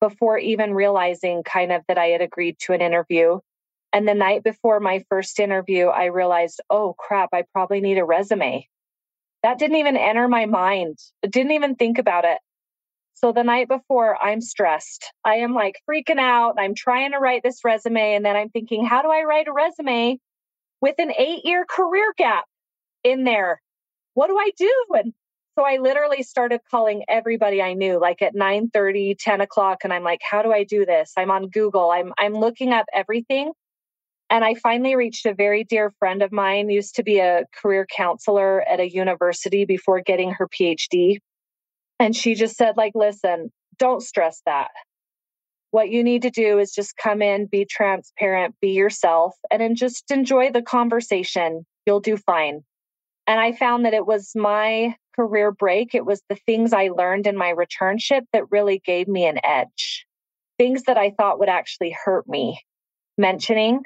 before 0.00 0.38
even 0.38 0.74
realizing 0.74 1.42
kind 1.42 1.72
of 1.72 1.82
that 1.88 1.98
I 1.98 2.06
had 2.06 2.22
agreed 2.22 2.58
to 2.60 2.72
an 2.72 2.80
interview. 2.80 3.40
And 3.92 4.06
the 4.06 4.14
night 4.14 4.42
before 4.42 4.80
my 4.80 5.04
first 5.08 5.38
interview, 5.38 5.86
I 5.86 6.06
realized, 6.06 6.60
oh 6.70 6.94
crap, 6.98 7.30
I 7.32 7.44
probably 7.52 7.80
need 7.80 7.98
a 7.98 8.04
resume. 8.04 8.68
That 9.46 9.60
didn't 9.60 9.76
even 9.76 9.96
enter 9.96 10.26
my 10.26 10.46
mind. 10.46 10.98
Didn't 11.22 11.52
even 11.52 11.76
think 11.76 11.98
about 11.98 12.24
it. 12.24 12.38
So 13.14 13.30
the 13.30 13.44
night 13.44 13.68
before, 13.68 14.20
I'm 14.20 14.40
stressed. 14.40 15.12
I 15.24 15.36
am 15.36 15.54
like 15.54 15.80
freaking 15.88 16.18
out. 16.18 16.56
I'm 16.58 16.74
trying 16.74 17.12
to 17.12 17.18
write 17.18 17.44
this 17.44 17.60
resume. 17.64 18.16
And 18.16 18.26
then 18.26 18.34
I'm 18.34 18.48
thinking, 18.48 18.84
how 18.84 19.02
do 19.02 19.08
I 19.08 19.22
write 19.22 19.46
a 19.46 19.52
resume 19.52 20.18
with 20.80 20.96
an 20.98 21.12
eight 21.16 21.44
year 21.44 21.64
career 21.64 22.12
gap 22.18 22.46
in 23.04 23.22
there? 23.22 23.62
What 24.14 24.26
do 24.26 24.36
I 24.36 24.50
do? 24.58 24.84
And 24.96 25.14
so 25.56 25.64
I 25.64 25.76
literally 25.76 26.24
started 26.24 26.62
calling 26.68 27.04
everybody 27.06 27.62
I 27.62 27.74
knew, 27.74 28.00
like 28.00 28.22
at 28.22 28.34
9 28.34 28.70
30, 28.70 29.14
10 29.14 29.40
o'clock. 29.42 29.84
And 29.84 29.92
I'm 29.92 30.02
like, 30.02 30.22
how 30.28 30.42
do 30.42 30.52
I 30.52 30.64
do 30.64 30.84
this? 30.84 31.12
I'm 31.16 31.30
on 31.30 31.50
Google. 31.50 31.92
I'm 31.92 32.12
I'm 32.18 32.34
looking 32.34 32.72
up 32.72 32.86
everything. 32.92 33.52
And 34.28 34.44
I 34.44 34.54
finally 34.54 34.96
reached 34.96 35.26
a 35.26 35.34
very 35.34 35.64
dear 35.64 35.92
friend 35.98 36.22
of 36.22 36.32
mine, 36.32 36.68
used 36.68 36.96
to 36.96 37.04
be 37.04 37.20
a 37.20 37.44
career 37.54 37.86
counselor 37.86 38.60
at 38.62 38.80
a 38.80 38.90
university 38.90 39.64
before 39.64 40.00
getting 40.00 40.32
her 40.32 40.48
PhD. 40.48 41.18
And 42.00 42.14
she 42.14 42.34
just 42.34 42.56
said, 42.56 42.76
like, 42.76 42.92
listen, 42.94 43.52
don't 43.78 44.02
stress 44.02 44.42
that. 44.46 44.70
What 45.70 45.90
you 45.90 46.02
need 46.02 46.22
to 46.22 46.30
do 46.30 46.58
is 46.58 46.72
just 46.72 46.96
come 46.96 47.22
in, 47.22 47.46
be 47.46 47.64
transparent, 47.64 48.56
be 48.60 48.70
yourself, 48.70 49.34
and 49.50 49.60
then 49.60 49.74
just 49.74 50.10
enjoy 50.10 50.50
the 50.50 50.62
conversation. 50.62 51.64
You'll 51.86 52.00
do 52.00 52.16
fine. 52.16 52.64
And 53.26 53.40
I 53.40 53.52
found 53.52 53.84
that 53.84 53.94
it 53.94 54.06
was 54.06 54.32
my 54.34 54.94
career 55.14 55.50
break, 55.50 55.94
it 55.94 56.04
was 56.04 56.22
the 56.28 56.36
things 56.46 56.72
I 56.72 56.88
learned 56.88 57.26
in 57.26 57.36
my 57.36 57.52
returnship 57.52 58.22
that 58.32 58.50
really 58.50 58.80
gave 58.84 59.08
me 59.08 59.26
an 59.26 59.38
edge. 59.42 60.06
Things 60.58 60.84
that 60.84 60.98
I 60.98 61.10
thought 61.10 61.38
would 61.38 61.48
actually 61.48 61.96
hurt 62.04 62.28
me 62.28 62.60
mentioning, 63.18 63.82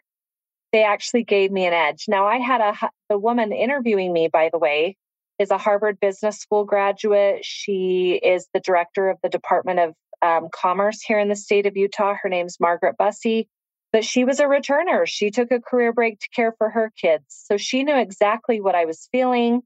they 0.73 0.85
actually 0.85 1.25
gave 1.25 1.51
me 1.51 1.67
an 1.67 1.73
edge. 1.73 2.05
Now, 2.09 2.27
I 2.27 2.39
had 2.39 2.61
a 2.61 2.91
the 3.09 3.19
woman 3.19 3.53
interviewing 3.53 4.13
me, 4.13 4.29
by 4.29 4.51
the 4.53 4.59
way, 4.59 4.97
is 5.39 5.51
a 5.51 5.59
Harvard 5.59 5.99
Business 6.01 6.39
School 6.39 6.65
graduate. 6.65 7.45
She 7.45 8.21
is 8.23 8.47
the 8.55 8.61
director 8.61 9.09
of 9.11 9.19
the 9.23 9.29
Department 9.29 9.81
of 9.81 9.95
um, 10.23 10.49
Commerce 10.53 11.01
here 11.03 11.19
in 11.19 11.29
the 11.29 11.37
state 11.37 11.67
of 11.67 11.77
Utah. 11.77 12.15
Her 12.23 12.29
name's 12.29 12.61
Margaret 12.61 12.97
Busse 12.99 13.47
but 13.93 14.05
she 14.05 14.25
was 14.25 14.41
a 14.41 14.45
returner. 14.45 15.07
She 15.07 15.31
took 15.31 15.51
a 15.51 15.61
career 15.61 15.93
break 15.93 16.21
to 16.21 16.29
care 16.31 16.53
for 16.59 16.71
her 16.71 16.93
kids. 16.97 17.25
So 17.29 17.57
she 17.57 17.83
knew 17.83 17.97
exactly 17.97 18.61
what 18.61 18.75
I 18.75 18.85
was 18.85 19.09
feeling. 19.11 19.63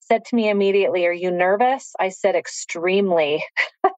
Said 0.00 0.24
to 0.26 0.36
me 0.36 0.48
immediately, 0.48 1.06
Are 1.06 1.12
you 1.12 1.30
nervous? 1.30 1.92
I 1.98 2.08
said, 2.08 2.34
Extremely. 2.34 3.44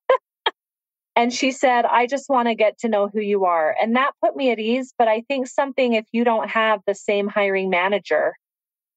and 1.17 1.33
she 1.33 1.51
said, 1.51 1.85
I 1.85 2.07
just 2.07 2.29
want 2.29 2.49
to 2.49 2.55
get 2.55 2.79
to 2.79 2.89
know 2.89 3.09
who 3.09 3.21
you 3.21 3.45
are. 3.45 3.75
And 3.81 3.97
that 3.97 4.13
put 4.23 4.37
me 4.37 4.51
at 4.51 4.59
ease. 4.59 4.95
But 4.97 5.09
I 5.09 5.23
think 5.23 5.49
something, 5.49 5.95
if 5.95 6.07
you 6.13 6.25
don't 6.25 6.49
have 6.49 6.81
the 6.87 6.95
same 6.95 7.29
hiring 7.29 7.69
manager, 7.69 8.35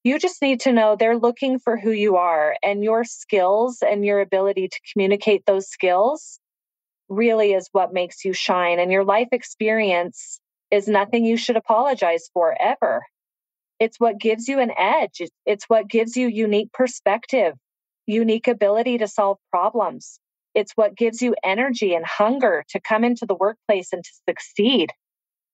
you 0.04 0.20
just 0.20 0.42
need 0.42 0.60
to 0.62 0.72
know 0.72 0.96
they're 0.96 1.18
looking 1.18 1.60
for 1.60 1.78
who 1.78 1.92
you 1.92 2.18
are 2.18 2.56
and 2.62 2.84
your 2.84 3.04
skills 3.04 3.78
and 3.82 4.06
your 4.06 4.20
ability 4.20 4.68
to 4.68 4.80
communicate 4.92 5.46
those 5.46 5.68
skills 5.70 6.40
really 7.10 7.54
is 7.54 7.70
what 7.72 7.94
makes 7.94 8.24
you 8.26 8.34
shine. 8.34 8.80
And 8.80 8.92
your 8.92 9.06
life 9.06 9.30
experience 9.32 10.40
is 10.72 10.88
nothing 10.88 11.26
you 11.26 11.38
should 11.38 11.58
apologize 11.58 12.30
for 12.34 12.56
ever. 12.62 13.04
It's 13.80 14.00
what 14.00 14.20
gives 14.20 14.48
you 14.48 14.60
an 14.60 14.72
edge. 14.78 15.22
It's 15.46 15.66
what 15.66 15.88
gives 15.88 16.16
you 16.16 16.28
unique 16.28 16.72
perspective, 16.74 17.56
unique 18.06 18.48
ability 18.48 18.98
to 19.00 19.08
solve 19.08 19.38
problems. 19.52 20.20
It's 20.56 20.74
what 20.76 20.96
gives 20.96 21.22
you 21.22 21.36
energy 21.44 21.94
and 21.94 22.06
hunger 22.06 22.64
to 22.70 22.80
come 22.80 23.04
into 23.04 23.26
the 23.26 23.36
workplace 23.36 23.92
and 23.92 24.04
to 24.04 24.12
succeed. 24.30 24.92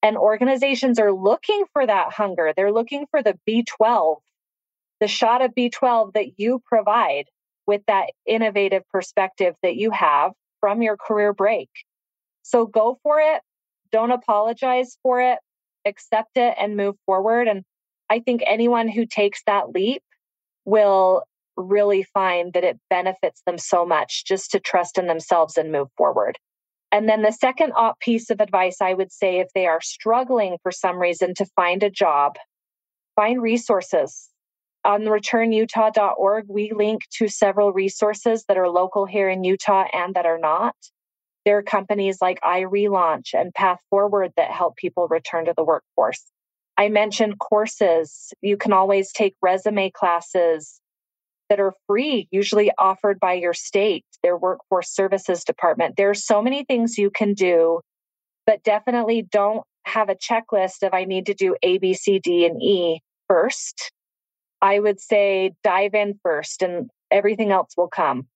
And 0.02 0.18
organizations 0.18 1.00
are 1.00 1.12
looking 1.12 1.66
for 1.74 1.86
that 1.86 2.14
hunger. 2.14 2.54
They're 2.56 2.72
looking 2.72 3.06
for 3.12 3.22
the 3.22 3.38
B12, 3.48 4.18
the 5.00 5.08
shot 5.08 5.42
of 5.42 5.54
B12 5.56 6.14
that 6.14 6.40
you 6.40 6.62
provide 6.66 7.26
with 7.68 7.82
that 7.88 8.08
innovative 8.26 8.84
perspective 8.92 9.56
that 9.62 9.76
you 9.76 9.92
have 9.92 10.32
from 10.60 10.82
your 10.82 10.98
career 10.98 11.34
break. 11.34 11.70
So 12.44 12.66
go 12.66 12.98
for 13.04 13.20
it, 13.20 13.42
don't 13.92 14.12
apologize 14.12 14.98
for 15.04 15.22
it, 15.22 15.40
accept 15.86 16.38
it 16.38 16.56
and 16.60 16.76
move 16.78 16.96
forward. 17.06 17.48
And 17.48 17.64
I 18.10 18.20
think 18.20 18.42
anyone 18.46 18.88
who 18.88 19.06
takes 19.06 19.44
that 19.46 19.70
leap 19.70 20.02
will 20.66 21.24
really 21.60 22.04
find 22.04 22.54
that 22.54 22.64
it 22.64 22.80
benefits 22.90 23.42
them 23.46 23.58
so 23.58 23.86
much 23.86 24.26
just 24.26 24.52
to 24.52 24.60
trust 24.60 24.98
in 24.98 25.08
themselves 25.08 25.58
and 25.58 25.72
move 25.72 25.90
forward. 25.98 26.38
And 26.92 27.08
then 27.08 27.22
the 27.22 27.32
second 27.32 27.74
piece 28.00 28.30
of 28.30 28.42
advice 28.42 28.78
I 28.82 28.94
would 28.94 29.12
say 29.12 29.40
if 29.40 29.48
they 29.54 29.68
are 29.68 29.82
struggling 29.82 30.58
for 30.64 30.72
some 30.72 30.98
reason 30.98 31.34
to 31.36 31.46
find 31.56 31.84
a 31.84 31.90
job, 31.90 32.38
find 33.16 33.42
resources. 33.42 34.30
On 34.86 35.02
returnutah.org, 35.02 36.46
we 36.48 36.72
link 36.74 37.02
to 37.18 37.28
several 37.28 37.74
resources 37.74 38.46
that 38.48 38.58
are 38.58 38.70
local 38.70 39.06
here 39.06 39.30
in 39.30 39.44
Utah 39.44 39.86
and 39.94 40.16
that 40.16 40.26
are 40.26 40.40
not. 40.40 40.76
There 41.46 41.58
are 41.58 41.64
companies 41.64 42.20
like 42.22 42.40
iRelaunch 42.42 43.34
and 43.34 43.54
Path 43.54 43.80
Forward 43.90 44.32
that 44.38 44.52
help 44.52 44.78
people 44.78 45.08
return 45.08 45.46
to 45.46 45.54
the 45.56 45.64
workforce. 45.64 46.24
I 46.78 46.88
mentioned 46.88 47.40
courses. 47.40 48.34
You 48.42 48.56
can 48.56 48.72
always 48.72 49.12
take 49.12 49.36
resume 49.42 49.92
classes 49.92 50.80
that 51.50 51.60
are 51.60 51.74
free, 51.88 52.28
usually 52.32 52.72
offered 52.78 53.20
by 53.20 53.34
your 53.34 53.54
state, 53.54 54.06
their 54.24 54.38
workforce 54.38 54.90
services 54.90 55.44
department. 55.44 55.96
There 55.98 56.10
are 56.10 56.16
so 56.16 56.42
many 56.42 56.64
things 56.64 56.98
you 56.98 57.10
can 57.10 57.34
do, 57.34 57.82
but 58.46 58.64
definitely 58.64 59.24
don't 59.24 59.64
have 59.86 60.10
a 60.10 60.16
checklist 60.16 60.84
of 60.84 60.94
I 60.94 61.06
need 61.06 61.26
to 61.26 61.34
do 61.34 61.56
A, 61.64 61.78
B, 61.80 61.94
C, 61.94 62.20
D, 62.20 62.46
and 62.46 62.62
E 62.62 63.02
first. 63.28 63.92
I 64.62 64.80
would 64.80 65.00
say 65.00 65.54
dive 65.64 65.94
in 65.94 66.20
first 66.22 66.62
and 66.62 66.90
everything 67.10 67.52
else 67.52 67.74
will 67.78 67.88
come. 67.88 68.28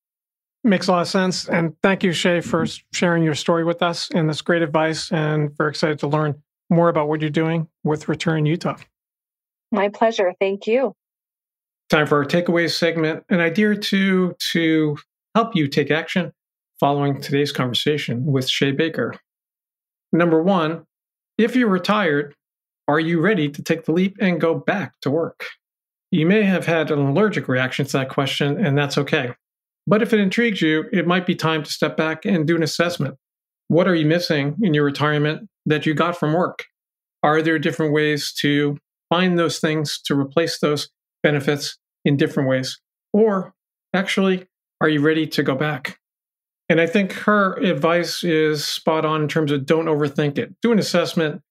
Makes 0.64 0.88
a 0.88 0.94
lot 0.94 1.02
of 1.02 1.08
sense. 1.10 1.50
And 1.50 1.76
thank 1.84 2.04
you, 2.04 2.14
Shay, 2.14 2.40
for 2.40 2.66
sharing 2.94 3.24
your 3.24 3.36
story 3.36 3.66
with 3.66 3.82
us 3.82 4.10
and 4.14 4.30
this 4.30 4.42
great 4.42 4.62
advice. 4.62 5.12
And 5.12 5.56
very 5.58 5.70
excited 5.70 6.00
to 6.00 6.08
learn 6.08 6.42
more 6.70 6.88
about 6.88 7.10
what 7.10 7.20
you're 7.20 7.30
doing 7.30 7.68
with 7.84 8.08
Return 8.08 8.46
Utah. 8.46 8.78
My 9.72 9.90
pleasure. 9.90 10.34
Thank 10.40 10.66
you. 10.66 10.96
Time 11.94 12.08
for 12.08 12.18
our 12.18 12.26
takeaways 12.26 12.72
segment. 12.72 13.24
An 13.30 13.40
idea 13.40 13.70
or 13.70 13.76
two 13.76 14.34
to 14.52 14.98
help 15.36 15.56
you 15.56 15.68
take 15.68 15.92
action. 15.92 16.32
following 16.80 17.22
today's 17.22 17.52
conversation 17.52 18.26
with 18.26 18.50
Shay 18.50 18.72
Baker. 18.72 19.14
Number 20.12 20.42
one, 20.42 20.86
if 21.38 21.56
you're 21.56 21.70
retired, 21.70 22.34
are 22.88 23.00
you 23.00 23.22
ready 23.22 23.48
to 23.48 23.62
take 23.62 23.86
the 23.86 23.92
leap 23.92 24.18
and 24.20 24.42
go 24.42 24.56
back 24.56 24.94
to 25.02 25.12
work? 25.12 25.46
You 26.10 26.26
may 26.26 26.42
have 26.42 26.66
had 26.66 26.90
an 26.90 26.98
allergic 26.98 27.48
reaction 27.48 27.86
to 27.86 27.92
that 28.00 28.10
question, 28.10 28.66
and 28.66 28.76
that's 28.76 28.98
okay. 28.98 29.36
But 29.86 30.02
if 30.02 30.14
it 30.14 30.20
intrigues 30.20 30.64
you, 30.64 30.86
it 30.92 31.06
might 31.06 31.28
be 31.28 31.36
time 31.36 31.62
to 31.62 31.72
step 31.72 31.96
back 31.96 32.26
and 32.26 32.48
do 32.48 32.56
an 32.56 32.64
assessment. 32.64 33.18
What 33.68 33.88
are 33.88 33.96
you 33.96 34.08
missing 34.08 34.56
in 34.64 34.74
your 34.74 34.84
retirement 34.84 35.48
that 35.68 35.86
you 35.86 35.94
got 35.94 36.18
from 36.18 36.34
work? 36.34 36.66
Are 37.22 37.44
there 37.44 37.60
different 37.60 37.94
ways 37.94 38.34
to 38.40 38.80
find 39.10 39.38
those 39.38 39.60
things 39.60 40.02
to 40.06 40.20
replace 40.20 40.58
those 40.58 40.90
benefits 41.22 41.78
in 42.06 42.18
different 42.18 42.50
ways? 42.50 42.80
Or 43.14 43.54
actually, 43.94 44.48
are 44.82 44.90
you 44.90 45.02
ready 45.02 45.28
to 45.28 45.44
go 45.44 45.56
back? 45.56 46.00
And 46.70 46.80
I 46.80 46.88
think 46.88 47.14
her 47.14 47.56
advice 47.58 48.24
is 48.24 48.66
spot 48.66 49.06
on 49.06 49.22
in 49.22 49.28
terms 49.28 49.52
of 49.52 49.66
don't 49.66 49.86
overthink 49.86 50.38
it. 50.38 50.54
Do 50.62 50.72
an 50.72 50.80
assessment. 50.80 51.42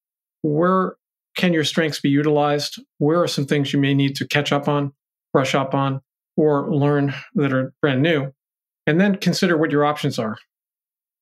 Where 0.43 0.97
can 1.37 1.53
your 1.53 1.65
strengths 1.65 2.01
be 2.01 2.09
utilized? 2.09 2.83
Where 2.99 3.23
are 3.23 3.29
some 3.29 3.47
things 3.47 3.73
you 3.73 3.79
may 3.79 3.95
need 3.95 4.17
to 4.17 4.27
catch 4.27 4.53
up 4.53 4.69
on, 4.69 4.93
brush 5.33 5.55
up 5.55 5.75
on, 5.75 6.01
or 6.37 6.75
learn 6.75 7.15
that 7.35 7.53
are 7.53 7.73
brand 7.81 8.03
new? 8.03 8.33
And 8.87 9.01
then 9.01 9.17
consider 9.17 9.57
what 9.57 9.71
your 9.71 9.85
options 9.85 10.19
are. 10.19 10.37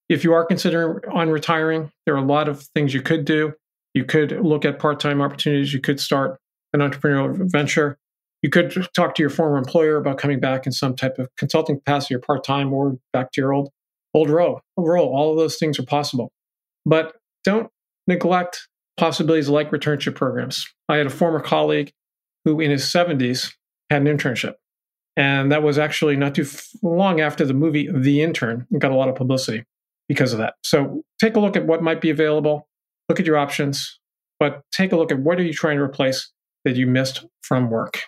If 0.09 0.25
you 0.25 0.33
are 0.33 0.45
considering 0.45 1.01
unretiring, 1.03 1.93
there 2.07 2.15
are 2.15 2.25
a 2.25 2.27
lot 2.27 2.49
of 2.49 2.63
things 2.75 2.95
you 2.95 3.03
could 3.03 3.25
do. 3.25 3.53
You 3.95 4.05
could 4.05 4.33
look 4.41 4.65
at 4.65 4.79
part 4.79 4.99
time 4.99 5.21
opportunities. 5.21 5.73
You 5.73 5.81
could 5.81 6.01
start 6.01 6.39
an 6.73 6.81
entrepreneurial 6.81 7.51
venture. 7.51 7.99
You 8.43 8.51
could 8.51 8.75
talk 8.95 9.15
to 9.15 9.23
your 9.23 9.31
former 9.31 9.59
employer 9.59 9.97
about 9.97 10.19
coming 10.19 10.41
back 10.41 10.67
in 10.67 10.73
some 10.73 10.97
type 10.97 11.19
of 11.19 11.29
consulting 11.37 11.77
capacity 11.77 12.15
or 12.15 12.21
part 12.21 12.45
time 12.45 12.73
or 12.73 12.99
back 13.13 13.33
to 13.33 13.41
your 13.41 13.53
old 13.53 13.71
old 14.15 14.31
role. 14.31 14.61
Role. 14.77 15.15
All 15.15 15.31
of 15.31 15.37
those 15.37 15.57
things 15.57 15.79
are 15.79 15.85
possible, 15.85 16.33
but 16.85 17.15
don't 17.45 17.71
neglect 18.07 18.69
possibilities 18.97 19.49
like 19.49 19.71
returnship 19.71 20.15
programs. 20.15 20.67
I 20.89 20.97
had 20.97 21.07
a 21.07 21.11
former 21.11 21.41
colleague 21.41 21.93
who, 22.45 22.61
in 22.61 22.71
his 22.71 22.85
70s, 22.85 23.53
had 23.91 24.03
an 24.03 24.19
internship, 24.19 24.55
and 25.17 25.53
that 25.53 25.63
was 25.63 25.79
actually 25.79 26.17
not 26.17 26.35
too 26.35 26.47
long 26.83 27.21
after 27.21 27.45
the 27.45 27.55
movie 27.55 27.89
The 27.93 28.23
Intern 28.23 28.67
got 28.79 28.91
a 28.91 28.97
lot 28.97 29.09
of 29.09 29.15
publicity 29.15 29.65
because 30.09 30.33
of 30.33 30.39
that. 30.39 30.55
So 30.65 31.03
take 31.21 31.37
a 31.37 31.41
look 31.41 31.57
at 31.57 31.67
what 31.67 31.83
might 31.83 32.01
be 32.01 32.11
available 32.11 32.67
look 33.11 33.19
at 33.19 33.27
your 33.27 33.37
options, 33.37 33.99
but 34.39 34.63
take 34.73 34.93
a 34.93 34.97
look 34.97 35.11
at 35.11 35.19
what 35.19 35.41
are 35.41 35.43
you 35.43 35.53
trying 35.53 35.77
to 35.77 35.83
replace 35.83 36.33
that 36.65 36.77
you 36.77 36.87
missed 36.87 37.27
from 37.43 37.69
work. 37.69 38.03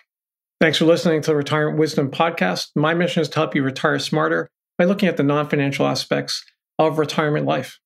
Thanks 0.59 0.77
for 0.77 0.85
listening 0.85 1.21
to 1.21 1.31
the 1.31 1.35
Retirement 1.35 1.77
Wisdom 1.77 2.09
Podcast. 2.09 2.67
My 2.75 2.93
mission 2.93 3.21
is 3.21 3.29
to 3.29 3.35
help 3.35 3.53
you 3.53 3.63
retire 3.63 3.99
smarter 3.99 4.49
by 4.77 4.85
looking 4.85 5.09
at 5.09 5.17
the 5.17 5.23
non 5.23 5.49
financial 5.49 5.85
aspects 5.85 6.43
of 6.79 6.97
retirement 6.97 7.45
life. 7.45 7.79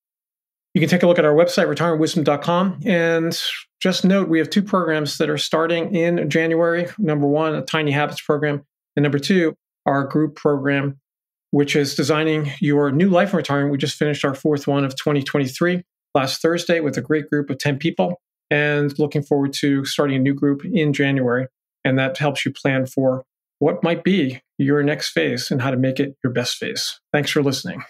You 0.74 0.82
can 0.82 0.90
take 0.90 1.02
a 1.02 1.08
look 1.08 1.18
at 1.18 1.26
our 1.26 1.34
website, 1.34 1.74
retirementwisdom.com. 1.74 2.82
And 2.86 3.42
just 3.82 4.06
note, 4.06 4.30
we 4.30 4.38
have 4.38 4.50
two 4.50 4.62
programs 4.62 5.18
that 5.18 5.30
are 5.30 5.38
starting 5.38 5.96
in 5.96 6.30
January. 6.30 6.88
Number 7.00 7.28
one, 7.28 7.56
a 7.56 7.64
Tiny 7.64 7.92
Habits 7.92 8.22
program. 8.22 8.64
And 8.96 9.04
number 9.04 9.20
two, 9.20 9.56
our 9.88 10.04
group 10.04 10.36
program, 10.36 11.00
which 11.52 11.76
is 11.76 11.96
designing 11.96 12.52
your 12.60 12.92
new 12.92 13.10
life 13.10 13.32
in 13.32 13.38
retirement. 13.38 13.72
We 13.72 13.80
just 13.80 13.98
finished 13.98 14.24
our 14.24 14.36
fourth 14.36 14.68
one 14.68 14.86
of 14.86 14.96
2023 14.96 15.84
last 16.14 16.42
Thursday 16.42 16.80
with 16.80 16.98
a 16.98 17.02
great 17.02 17.30
group 17.30 17.50
of 17.50 17.58
10 17.58 17.80
people 17.80 18.22
and 18.50 18.98
looking 19.00 19.24
forward 19.24 19.54
to 19.54 19.84
starting 19.86 20.18
a 20.18 20.20
new 20.20 20.34
group 20.34 20.64
in 20.64 20.94
January. 20.94 21.48
And 21.88 21.97
that 21.97 22.17
helps 22.17 22.45
you 22.45 22.52
plan 22.52 22.86
for 22.86 23.23
what 23.60 23.82
might 23.82 24.04
be 24.04 24.41
your 24.58 24.84
next 24.84 25.12
phase 25.12 25.50
and 25.50 25.62
how 25.62 25.71
to 25.71 25.78
make 25.78 26.02
it 26.02 26.17
your 26.21 26.34
best 26.34 26.58
phase. 26.58 27.00
Thanks 27.13 27.32
for 27.32 27.41
listening. 27.41 27.82